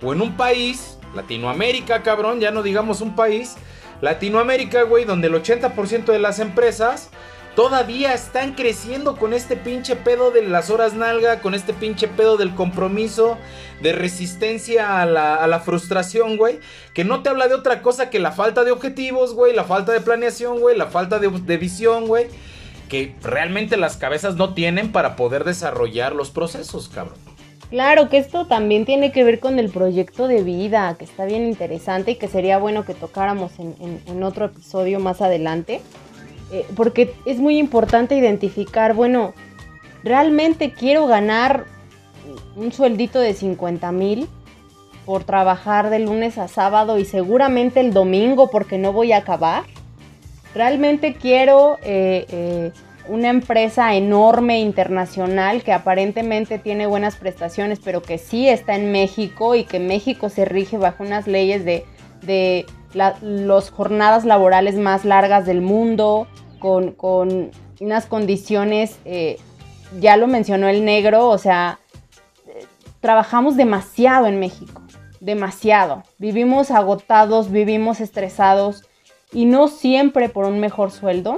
o 0.02 0.14
en 0.14 0.22
un 0.22 0.36
país, 0.36 0.98
Latinoamérica, 1.16 2.04
cabrón, 2.04 2.40
ya 2.40 2.52
no 2.52 2.64
digamos 2.64 3.02
un 3.02 3.16
país, 3.16 3.56
Latinoamérica, 4.02 4.84
güey, 4.84 5.06
donde 5.06 5.28
el 5.28 5.36
80% 5.36 6.06
de 6.06 6.20
las 6.20 6.40
empresas 6.40 7.10
todavía 7.56 8.14
están 8.14 8.54
creciendo 8.54 9.18
con 9.18 9.34
este 9.34 9.58
pinche 9.58 9.96
pedo 9.96 10.32
de 10.32 10.42
las 10.42 10.70
horas 10.70 10.94
nalga, 10.94 11.42
con 11.42 11.54
este 11.54 11.74
pinche 11.74 12.08
pedo 12.08 12.38
del 12.38 12.56
compromiso, 12.56 13.38
de 13.82 13.92
resistencia 13.92 15.02
a 15.02 15.06
la, 15.06 15.36
a 15.36 15.48
la 15.48 15.60
frustración, 15.60 16.38
güey, 16.38 16.60
que 16.94 17.04
no 17.04 17.22
te 17.22 17.30
habla 17.30 17.48
de 17.48 17.56
otra 17.56 17.82
cosa 17.82 18.10
que 18.10 18.20
la 18.20 18.32
falta 18.32 18.64
de 18.64 18.72
objetivos, 18.72 19.34
güey, 19.34 19.54
la 19.54 19.66
falta 19.66 19.92
de 19.92 20.02
planeación, 20.02 20.60
güey, 20.60 20.78
la 20.78 20.88
falta 20.88 21.20
de, 21.20 21.30
de 21.30 21.58
visión, 21.58 22.08
güey 22.08 22.28
que 22.92 23.16
realmente 23.24 23.78
las 23.78 23.96
cabezas 23.96 24.36
no 24.36 24.54
tienen 24.54 24.92
para 24.92 25.16
poder 25.16 25.46
desarrollar 25.46 26.14
los 26.14 26.30
procesos, 26.30 26.90
cabrón. 26.90 27.16
Claro 27.70 28.10
que 28.10 28.18
esto 28.18 28.48
también 28.48 28.84
tiene 28.84 29.14
que 29.14 29.24
ver 29.24 29.40
con 29.40 29.60
el 29.60 29.70
proyecto 29.70 30.28
de 30.28 30.44
vida, 30.44 30.94
que 31.00 31.06
está 31.06 31.24
bien 31.24 31.46
interesante 31.46 32.12
y 32.12 32.16
que 32.16 32.28
sería 32.28 32.58
bueno 32.58 32.84
que 32.84 32.94
tocáramos 32.94 33.54
en, 33.60 34.24
otro 34.24 34.48
episodio 34.48 35.00
más 35.00 35.22
adelante, 35.22 35.80
eh, 36.52 36.66
porque 36.76 37.14
es 37.26 37.40
muy 37.40 37.60
importante 37.60 38.18
identificar, 38.18 38.94
bueno, 38.94 39.34
realmente 40.04 40.74
quiero 40.74 41.08
ganar 41.08 41.68
un 42.58 42.74
sueldito 42.74 43.22
de 43.22 43.34
50 43.34 43.90
mil 43.94 44.28
por 45.06 45.24
trabajar 45.24 45.90
de 45.90 46.00
lunes 46.00 46.38
a 46.38 46.50
sábado 46.50 47.00
y 47.00 47.06
seguramente 47.06 47.80
el 47.80 47.94
domingo 47.94 48.50
porque 48.52 48.78
no 48.78 48.92
voy 48.92 49.14
a 49.14 49.20
acabar. 49.20 49.64
Realmente 50.54 51.14
quiero 51.14 51.78
eh, 51.82 52.26
eh, 52.30 52.72
una 53.08 53.30
empresa 53.30 53.96
enorme 53.96 54.60
internacional 54.60 55.64
que 55.64 55.74
aparentemente 55.74 56.60
tiene 56.60 56.88
buenas 56.88 57.16
prestaciones, 57.16 57.80
pero 57.84 58.02
que 58.02 58.18
sí 58.18 58.50
está 58.50 58.76
en 58.76 58.92
México 58.92 59.56
y 59.56 59.64
que 59.64 59.80
México 59.80 60.30
se 60.30 60.46
rige 60.46 60.78
bajo 60.78 61.04
unas 61.04 61.28
leyes 61.28 61.64
de, 61.64 61.86
de 62.22 62.66
las 62.94 63.70
jornadas 63.70 64.26
laborales 64.26 64.76
más 64.76 65.06
largas 65.06 65.46
del 65.46 65.62
mundo, 65.62 66.28
con, 66.60 66.92
con 66.92 67.52
unas 67.80 68.06
condiciones, 68.06 69.00
eh, 69.06 69.38
ya 70.00 70.18
lo 70.18 70.28
mencionó 70.28 70.68
el 70.68 70.86
negro, 70.86 71.30
o 71.30 71.38
sea, 71.38 71.80
trabajamos 73.00 73.58
demasiado 73.58 74.28
en 74.28 74.40
México, 74.40 74.84
demasiado. 75.20 76.04
Vivimos 76.20 76.72
agotados, 76.72 77.52
vivimos 77.52 78.00
estresados 78.00 78.84
y 79.34 79.46
no 79.46 79.68
siempre 79.68 80.30
por 80.30 80.46
un 80.46 80.60
mejor 80.60 80.92
sueldo. 80.92 81.38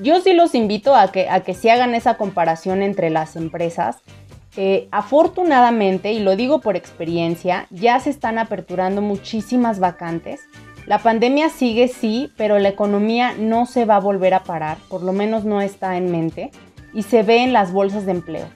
Yo 0.00 0.20
sí 0.20 0.32
los 0.32 0.54
invito 0.54 0.94
a 0.94 1.12
que, 1.12 1.28
a 1.28 1.40
que 1.40 1.54
se 1.54 1.70
hagan 1.70 1.94
esa 1.94 2.16
comparación 2.16 2.82
entre 2.82 3.10
las 3.10 3.36
empresas. 3.36 3.98
Eh, 4.56 4.88
afortunadamente, 4.92 6.12
y 6.12 6.20
lo 6.20 6.36
digo 6.36 6.60
por 6.60 6.76
experiencia, 6.76 7.66
ya 7.70 7.98
se 7.98 8.10
están 8.10 8.38
aperturando 8.38 9.02
muchísimas 9.02 9.80
vacantes. 9.80 10.40
La 10.86 10.98
pandemia 10.98 11.48
sigue, 11.48 11.88
sí, 11.88 12.30
pero 12.36 12.58
la 12.58 12.68
economía 12.68 13.34
no 13.38 13.66
se 13.66 13.84
va 13.84 13.96
a 13.96 14.00
volver 14.00 14.34
a 14.34 14.44
parar, 14.44 14.76
por 14.88 15.02
lo 15.02 15.12
menos 15.12 15.44
no 15.44 15.60
está 15.60 15.96
en 15.96 16.10
mente, 16.12 16.50
y 16.92 17.02
se 17.02 17.22
ve 17.22 17.42
en 17.42 17.52
las 17.52 17.72
bolsas 17.72 18.04
de 18.04 18.12
empleo. 18.12 18.46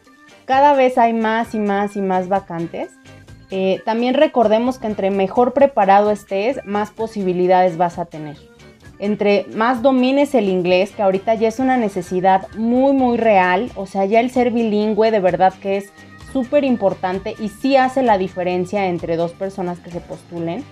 Cada 0.45 0.75
vez 0.75 0.99
hay 0.99 1.13
más 1.13 1.55
y 1.55 1.59
más 1.59 1.97
y 1.97 2.01
más 2.01 2.29
vacantes. 2.29 2.91
Eh, 3.51 3.81
también 3.85 4.15
recordemos 4.15 4.79
que 4.79 4.87
entre 4.87 5.11
mejor 5.11 5.53
preparado 5.55 6.11
estés, 6.11 6.61
más 6.65 6.91
posibilidades 6.91 7.77
vas 7.77 7.99
a 7.99 8.05
tener. 8.05 8.37
Entre 8.99 9.47
más 9.55 9.81
domines 9.81 10.35
el 10.35 10.49
inglés, 10.49 10.91
que 10.91 11.03
ahorita 11.03 11.35
ya 11.35 11.49
es 11.49 11.61
una 11.61 11.77
necesidad 11.77 12.49
muy, 12.57 12.93
muy 12.93 13.17
real, 13.17 13.71
o 13.77 13.87
sea, 13.87 14.05
ya 14.05 14.21
el 14.21 14.31
ser 14.31 14.51
bilingüe 14.51 15.11
de 15.11 15.21
verdad 15.21 15.55
que 15.63 15.77
es 15.77 15.93
súper 16.33 16.65
importante 16.65 17.35
y 17.39 17.49
sí 17.49 17.77
hace 17.77 18.03
la 18.03 18.19
diferencia 18.19 18.87
entre 18.87 19.17
dos 19.17 19.33
personas 19.33 19.79
que 19.79 19.91
se 19.91 20.01
postulen. 20.01 20.65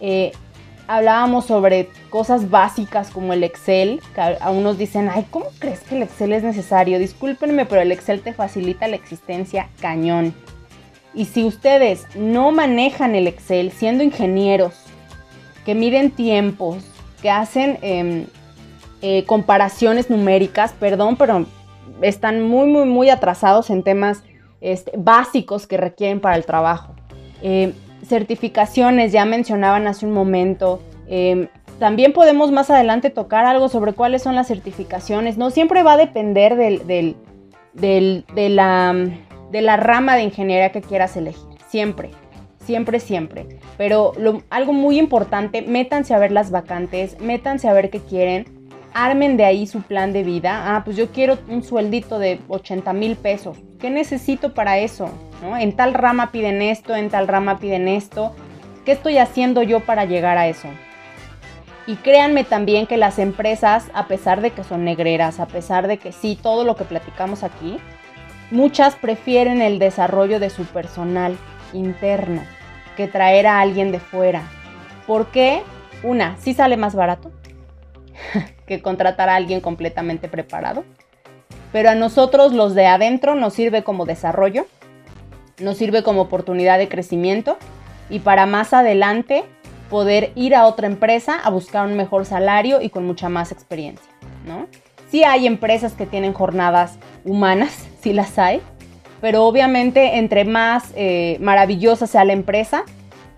Eh, 0.00 0.32
hablábamos 0.86 1.46
sobre 1.46 1.88
cosas 2.10 2.50
básicas 2.50 3.10
como 3.10 3.32
el 3.32 3.42
Excel, 3.42 4.00
que 4.14 4.20
a 4.20 4.50
unos 4.50 4.78
dicen, 4.78 5.08
ay, 5.12 5.26
¿cómo 5.30 5.46
crees 5.58 5.80
que 5.80 5.96
el 5.96 6.02
Excel 6.02 6.32
es 6.32 6.42
necesario? 6.42 6.98
Discúlpenme, 6.98 7.66
pero 7.66 7.80
el 7.80 7.90
Excel 7.90 8.20
te 8.20 8.32
facilita 8.32 8.86
la 8.86 8.96
existencia 8.96 9.68
cañón. 9.80 10.34
Y 11.16 11.24
si 11.24 11.44
ustedes 11.44 12.06
no 12.14 12.52
manejan 12.52 13.16
el 13.16 13.26
Excel 13.26 13.72
siendo 13.72 14.04
ingenieros, 14.04 14.74
que 15.64 15.74
miden 15.74 16.12
tiempos, 16.12 16.84
que 17.22 17.30
hacen 17.30 17.78
em, 17.82 18.26
eh, 19.02 19.24
comparaciones 19.24 20.10
numéricas, 20.10 20.72
perdón, 20.72 21.16
pero 21.16 21.46
están 22.02 22.42
muy, 22.42 22.66
muy, 22.66 22.84
muy 22.84 23.10
atrasados 23.10 23.70
en 23.70 23.82
temas 23.82 24.22
este, 24.60 24.92
básicos 24.96 25.66
que 25.66 25.78
requieren 25.78 26.20
para 26.20 26.36
el 26.36 26.44
trabajo. 26.44 26.94
Eh, 27.42 27.72
certificaciones, 28.04 29.10
ya 29.10 29.24
mencionaban 29.24 29.86
hace 29.86 30.06
un 30.06 30.12
momento. 30.12 30.82
Em, 31.08 31.48
también 31.78 32.12
podemos 32.12 32.52
más 32.52 32.70
adelante 32.70 33.10
tocar 33.10 33.44
algo 33.44 33.68
sobre 33.68 33.92
cuáles 33.92 34.22
son 34.22 34.34
las 34.34 34.48
certificaciones. 34.48 35.36
No 35.36 35.50
siempre 35.50 35.82
va 35.82 35.94
a 35.94 35.96
depender 35.96 36.56
del, 36.56 37.16
de, 37.74 38.48
la, 38.48 38.94
de, 39.50 39.62
la, 39.62 39.76
rama 39.76 40.16
de 40.16 40.22
ingeniería 40.22 40.72
que 40.72 40.82
quieras 40.82 41.16
elegir. 41.16 41.42
Siempre, 41.68 42.10
siempre, 42.64 43.00
siempre. 43.00 43.46
Pero 43.76 44.12
algo 44.50 44.72
muy 44.72 44.98
importante, 44.98 45.62
métanse 45.62 46.14
a 46.14 46.18
ver 46.18 46.32
las 46.32 46.50
vacantes, 46.50 47.20
métanse 47.20 47.68
a 47.68 47.72
ver 47.72 47.90
qué 47.90 48.00
quieren. 48.00 48.46
Armen 48.94 49.36
de 49.36 49.44
ahí 49.44 49.66
su 49.66 49.82
plan 49.82 50.12
de 50.12 50.22
vida. 50.22 50.74
Ah, 50.74 50.82
pues 50.84 50.96
yo 50.96 51.08
quiero 51.12 51.38
un 51.48 51.62
sueldito 51.62 52.18
de 52.18 52.40
80 52.48 52.92
mil 52.94 53.16
pesos. 53.16 53.58
¿Qué 53.78 53.90
necesito 53.90 54.54
para 54.54 54.78
eso? 54.78 55.10
En 55.58 55.76
tal 55.76 55.92
rama 55.92 56.32
piden 56.32 56.62
esto, 56.62 56.96
en 56.96 57.10
tal 57.10 57.28
rama 57.28 57.58
piden 57.58 57.88
esto. 57.88 58.34
¿Qué 58.86 58.92
estoy 58.92 59.18
haciendo 59.18 59.62
yo 59.62 59.80
para 59.80 60.06
llegar 60.06 60.38
a 60.38 60.48
eso? 60.48 60.68
Y 61.86 61.94
créanme 61.96 62.42
también 62.42 62.86
que 62.86 62.96
las 62.96 63.18
empresas, 63.18 63.90
a 63.94 64.08
pesar 64.08 64.40
de 64.40 64.50
que 64.50 64.64
son 64.64 64.84
negreras, 64.84 65.38
a 65.38 65.46
pesar 65.46 65.86
de 65.86 65.98
que 65.98 66.10
sí, 66.10 66.36
todo 66.40 66.64
lo 66.64 66.74
que 66.74 66.84
platicamos 66.84 67.44
aquí, 67.44 67.78
muchas 68.50 68.96
prefieren 68.96 69.62
el 69.62 69.78
desarrollo 69.78 70.40
de 70.40 70.50
su 70.50 70.64
personal 70.64 71.36
interno 71.72 72.42
que 72.96 73.08
traer 73.08 73.46
a 73.46 73.60
alguien 73.60 73.92
de 73.92 74.00
fuera. 74.00 74.42
¿Por 75.06 75.26
qué? 75.28 75.62
Una, 76.02 76.36
sí 76.38 76.54
sale 76.54 76.76
más 76.76 76.94
barato 76.94 77.30
que 78.66 78.82
contratar 78.82 79.28
a 79.28 79.36
alguien 79.36 79.60
completamente 79.60 80.28
preparado. 80.28 80.84
Pero 81.72 81.90
a 81.90 81.94
nosotros 81.94 82.52
los 82.52 82.74
de 82.74 82.86
adentro 82.86 83.34
nos 83.34 83.54
sirve 83.54 83.82
como 83.84 84.06
desarrollo 84.06 84.66
nos 85.60 85.78
sirve 85.78 86.02
como 86.02 86.22
oportunidad 86.22 86.78
de 86.78 86.88
crecimiento 86.88 87.56
y 88.10 88.20
para 88.20 88.46
más 88.46 88.72
adelante 88.72 89.44
poder 89.90 90.32
ir 90.34 90.54
a 90.54 90.66
otra 90.66 90.86
empresa 90.86 91.38
a 91.42 91.50
buscar 91.50 91.86
un 91.86 91.96
mejor 91.96 92.26
salario 92.26 92.80
y 92.80 92.90
con 92.90 93.06
mucha 93.06 93.28
más 93.28 93.52
experiencia, 93.52 94.10
¿no? 94.46 94.66
Sí 95.10 95.22
hay 95.24 95.46
empresas 95.46 95.92
que 95.92 96.06
tienen 96.06 96.32
jornadas 96.32 96.98
humanas, 97.24 97.86
sí 98.06 98.12
las 98.12 98.38
hay, 98.38 98.62
pero 99.20 99.44
obviamente 99.46 100.18
entre 100.18 100.44
más 100.44 100.92
eh, 100.94 101.38
maravillosa 101.40 102.06
sea 102.06 102.24
la 102.24 102.34
empresa, 102.34 102.84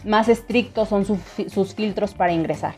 más 0.04 0.28
estrictos 0.28 0.90
son 0.90 1.06
sus 1.06 1.74
filtros 1.74 2.12
para 2.12 2.32
ingresar. 2.34 2.74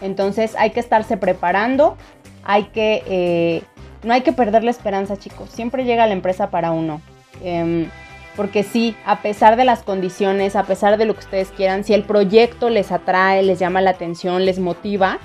Entonces 0.00 0.54
hay 0.56 0.70
que 0.70 0.78
estarse 0.78 1.16
preparando, 1.16 1.96
hay 2.44 2.66
que, 2.66 3.02
eh, 3.08 3.62
no 4.04 4.14
hay 4.14 4.20
que 4.20 4.32
perder 4.32 4.62
la 4.62 4.70
esperanza 4.70 5.16
chicos, 5.16 5.50
siempre 5.50 5.84
llega 5.84 6.06
la 6.06 6.12
empresa 6.12 6.50
para 6.50 6.70
uno. 6.70 7.00
Em, 7.42 7.88
porque 8.36 8.62
sí, 8.62 8.94
a 9.04 9.20
pesar 9.20 9.56
de 9.56 9.64
las 9.64 9.82
condiciones, 9.82 10.54
a 10.54 10.62
pesar 10.62 10.98
de 10.98 11.04
lo 11.04 11.14
que 11.14 11.20
ustedes 11.20 11.50
quieran, 11.50 11.82
si 11.82 11.94
el 11.94 12.04
proyecto 12.04 12.70
les 12.70 12.92
atrae, 12.92 13.42
les 13.42 13.58
llama 13.58 13.80
la 13.80 13.90
atención, 13.90 14.44
les 14.44 14.60
motiva, 14.60 15.18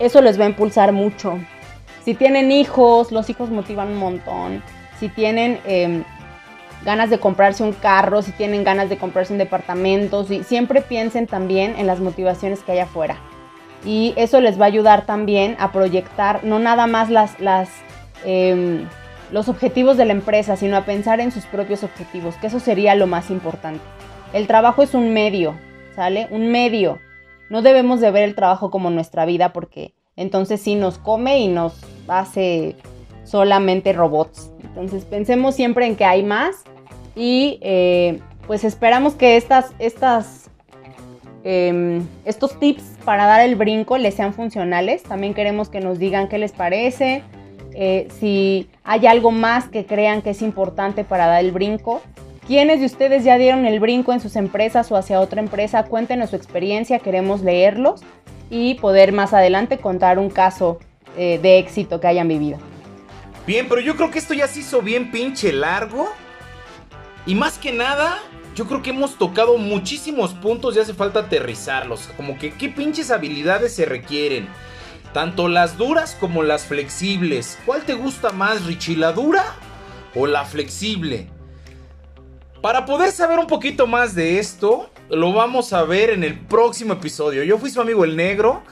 eso 0.00 0.20
les 0.22 0.40
va 0.40 0.46
a 0.46 0.48
impulsar 0.48 0.92
mucho. 0.92 1.38
Si 2.04 2.14
tienen 2.14 2.50
hijos, 2.50 3.12
los 3.12 3.30
hijos 3.30 3.50
motivan 3.50 3.88
un 3.88 3.98
montón. 3.98 4.62
Si 4.98 5.08
tienen 5.08 5.60
em, 5.66 6.04
ganas 6.84 7.10
de 7.10 7.18
comprarse 7.18 7.62
un 7.62 7.72
carro, 7.72 8.22
si 8.22 8.32
tienen 8.32 8.64
ganas 8.64 8.88
de 8.88 8.96
comprarse 8.96 9.32
un 9.32 9.38
departamento, 9.38 10.24
siempre 10.24 10.82
piensen 10.82 11.26
también 11.26 11.74
en 11.78 11.86
las 11.86 12.00
motivaciones 12.00 12.60
que 12.60 12.72
hay 12.72 12.78
afuera. 12.78 13.18
Y 13.84 14.14
eso 14.16 14.40
les 14.40 14.58
va 14.58 14.64
a 14.64 14.68
ayudar 14.68 15.06
también 15.06 15.56
a 15.58 15.72
proyectar 15.72 16.44
no 16.44 16.58
nada 16.58 16.86
más 16.86 17.08
em, 18.24 18.86
los 19.30 19.48
objetivos 19.48 19.96
de 19.96 20.06
la 20.06 20.12
empresa, 20.12 20.56
sino 20.56 20.76
a 20.76 20.84
pensar 20.84 21.20
en 21.20 21.32
sus 21.32 21.44
propios 21.46 21.84
objetivos, 21.84 22.36
que 22.36 22.46
eso 22.46 22.60
sería 22.60 22.94
lo 22.94 23.06
más 23.06 23.30
importante. 23.30 23.80
El 24.32 24.46
trabajo 24.46 24.82
es 24.82 24.94
un 24.94 25.12
medio, 25.12 25.54
¿sale? 25.94 26.28
Un 26.30 26.50
medio. 26.50 26.98
No 27.48 27.62
debemos 27.62 28.00
de 28.00 28.10
ver 28.10 28.24
el 28.24 28.34
trabajo 28.34 28.70
como 28.70 28.90
nuestra 28.90 29.24
vida 29.24 29.52
porque 29.52 29.94
entonces 30.16 30.60
sí 30.60 30.74
nos 30.74 30.98
come 30.98 31.38
y 31.38 31.48
nos 31.48 31.80
hace 32.08 32.76
solamente 33.24 33.92
robots. 33.92 34.50
Entonces 34.76 35.06
pensemos 35.06 35.54
siempre 35.54 35.86
en 35.86 35.96
que 35.96 36.04
hay 36.04 36.22
más 36.22 36.56
y 37.14 37.58
eh, 37.62 38.20
pues 38.46 38.62
esperamos 38.62 39.14
que 39.14 39.38
estas, 39.38 39.72
em, 41.44 42.06
estos 42.26 42.60
tips 42.60 42.82
para 43.02 43.24
dar 43.24 43.40
el 43.40 43.56
brinco 43.56 43.96
les 43.96 44.14
sean 44.14 44.34
funcionales. 44.34 45.02
También 45.02 45.32
queremos 45.32 45.70
que 45.70 45.80
nos 45.80 45.98
digan 45.98 46.28
qué 46.28 46.36
les 46.36 46.52
parece, 46.52 47.22
eh, 47.72 48.08
si 48.20 48.68
hay 48.84 49.06
algo 49.06 49.30
más 49.30 49.66
que 49.70 49.86
crean 49.86 50.20
que 50.20 50.30
es 50.30 50.42
importante 50.42 51.04
para 51.04 51.26
dar 51.26 51.42
el 51.42 51.52
brinco. 51.52 52.02
¿Quiénes 52.46 52.80
de 52.80 52.86
ustedes 52.86 53.24
ya 53.24 53.38
dieron 53.38 53.64
el 53.64 53.80
brinco 53.80 54.12
en 54.12 54.20
sus 54.20 54.36
empresas 54.36 54.92
o 54.92 54.96
hacia 54.96 55.20
otra 55.20 55.40
empresa? 55.40 55.84
Cuéntenos 55.84 56.30
su 56.30 56.36
experiencia, 56.36 56.98
queremos 56.98 57.40
leerlos 57.40 58.02
y 58.50 58.74
poder 58.74 59.12
más 59.12 59.32
adelante 59.32 59.78
contar 59.78 60.18
un 60.18 60.28
caso 60.28 60.78
eh, 61.16 61.38
de 61.42 61.58
éxito 61.58 61.98
que 61.98 62.08
hayan 62.08 62.28
vivido. 62.28 62.58
Bien, 63.46 63.68
pero 63.68 63.80
yo 63.80 63.96
creo 63.96 64.10
que 64.10 64.18
esto 64.18 64.34
ya 64.34 64.48
se 64.48 64.60
hizo 64.60 64.82
bien 64.82 65.12
pinche 65.12 65.52
largo. 65.52 66.12
Y 67.26 67.34
más 67.36 67.58
que 67.58 67.72
nada, 67.72 68.18
yo 68.56 68.66
creo 68.66 68.82
que 68.82 68.90
hemos 68.90 69.18
tocado 69.18 69.56
muchísimos 69.56 70.34
puntos 70.34 70.76
y 70.76 70.80
hace 70.80 70.94
falta 70.94 71.20
aterrizarlos. 71.20 72.08
Como 72.16 72.38
que 72.38 72.52
qué 72.54 72.68
pinches 72.68 73.10
habilidades 73.10 73.74
se 73.74 73.84
requieren 73.84 74.48
tanto 75.12 75.48
las 75.48 75.78
duras 75.78 76.16
como 76.18 76.42
las 76.42 76.64
flexibles. 76.64 77.58
¿Cuál 77.64 77.84
te 77.84 77.94
gusta 77.94 78.30
más, 78.30 78.64
Richie? 78.66 78.96
¿La 78.96 79.12
dura 79.12 79.44
o 80.14 80.26
la 80.26 80.44
flexible? 80.44 81.28
Para 82.60 82.84
poder 82.84 83.12
saber 83.12 83.38
un 83.38 83.46
poquito 83.46 83.86
más 83.86 84.14
de 84.16 84.40
esto, 84.40 84.90
lo 85.08 85.32
vamos 85.32 85.72
a 85.72 85.84
ver 85.84 86.10
en 86.10 86.24
el 86.24 86.38
próximo 86.38 86.94
episodio. 86.94 87.44
Yo 87.44 87.58
fui 87.58 87.70
su 87.70 87.80
amigo 87.80 88.04
el 88.04 88.16
negro. 88.16 88.62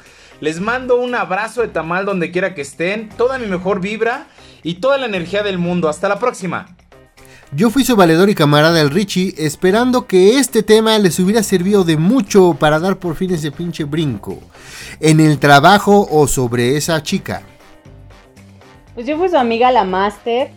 Les 0.41 0.61
mando 0.61 0.97
un 0.97 1.15
abrazo 1.15 1.63
de 1.63 1.69
tamal 1.69 2.05
donde 2.05 2.33
quiera 2.33 2.55
que 2.55 2.63
estén, 2.63 3.09
toda 3.11 3.39
mi 3.39 3.47
mejor 3.47 3.81
vibra 3.81 4.27
y 4.65 4.75
toda 4.75 4.99
la 4.99 5.07
energía 5.07 5.45
del 5.45 5.59
mundo. 5.59 5.89
Hasta 5.89 6.09
la 6.09 6.19
próxima. 6.19 6.75
Yo 7.53 7.71
fui 7.71 7.85
su 7.85 7.95
valedor 7.95 8.31
y 8.31 8.35
camarada 8.35 8.81
el 8.81 8.91
Richie, 8.91 9.35
esperando 9.39 10.09
que 10.09 10.41
este 10.41 10.65
tema 10.65 10.99
les 10.99 11.21
hubiera 11.21 11.45
servido 11.45 11.85
de 11.85 11.97
mucho 11.97 12.57
para 12.59 12.81
dar 12.81 12.97
por 12.97 13.15
fin 13.15 13.33
ese 13.33 13.53
pinche 13.53 13.85
brinco. 13.85 14.41
En 14.99 15.21
el 15.21 15.39
trabajo 15.39 16.09
o 16.11 16.27
sobre 16.27 16.77
esa 16.77 17.01
chica. 17.05 17.43
Pues 18.95 19.07
yo 19.07 19.17
fui 19.17 19.29
su 19.29 19.37
amiga 19.37 19.71
la 19.71 19.85
Master. 19.85 20.51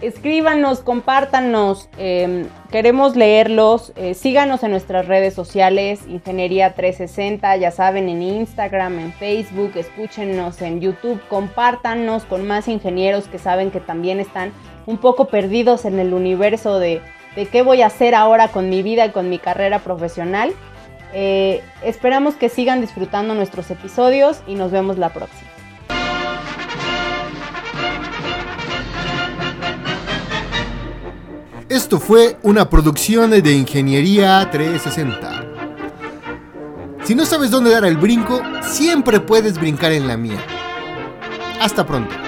Escríbanos, 0.00 0.80
compártanos, 0.80 1.88
em, 1.98 2.46
queremos 2.70 3.16
leerlos, 3.16 3.92
eh, 3.96 4.14
síganos 4.14 4.62
en 4.62 4.70
nuestras 4.70 5.06
redes 5.06 5.34
sociales, 5.34 6.00
Ingeniería 6.08 6.74
360, 6.74 7.56
ya 7.56 7.70
saben, 7.70 8.08
en 8.08 8.22
Instagram, 8.22 8.98
en 8.98 9.12
Facebook, 9.12 9.72
escúchenos 9.74 10.62
en 10.62 10.80
YouTube, 10.80 11.20
compártanos 11.28 12.24
con 12.24 12.46
más 12.46 12.68
ingenieros 12.68 13.26
que 13.26 13.38
saben 13.38 13.70
que 13.70 13.80
también 13.80 14.20
están 14.20 14.52
un 14.86 14.98
poco 14.98 15.26
perdidos 15.26 15.84
en 15.84 15.98
el 15.98 16.14
universo 16.14 16.78
de, 16.78 17.00
de 17.36 17.46
qué 17.46 17.62
voy 17.62 17.82
a 17.82 17.86
hacer 17.86 18.14
ahora 18.14 18.48
con 18.48 18.70
mi 18.70 18.82
vida 18.82 19.06
y 19.06 19.10
con 19.10 19.28
mi 19.28 19.38
carrera 19.38 19.80
profesional. 19.80 20.52
Eh, 21.12 21.62
esperamos 21.82 22.34
que 22.34 22.48
sigan 22.48 22.80
disfrutando 22.80 23.34
nuestros 23.34 23.70
episodios 23.70 24.42
y 24.46 24.54
nos 24.54 24.70
vemos 24.70 24.98
la 24.98 25.08
próxima. 25.10 25.57
Esto 31.68 32.00
fue 32.00 32.38
una 32.42 32.70
producción 32.70 33.30
de 33.30 33.52
Ingeniería 33.52 34.48
360. 34.50 35.44
Si 37.04 37.14
no 37.14 37.26
sabes 37.26 37.50
dónde 37.50 37.70
dar 37.70 37.84
el 37.84 37.98
brinco, 37.98 38.40
siempre 38.62 39.20
puedes 39.20 39.58
brincar 39.58 39.92
en 39.92 40.08
la 40.08 40.16
mía. 40.16 40.42
Hasta 41.60 41.84
pronto. 41.84 42.27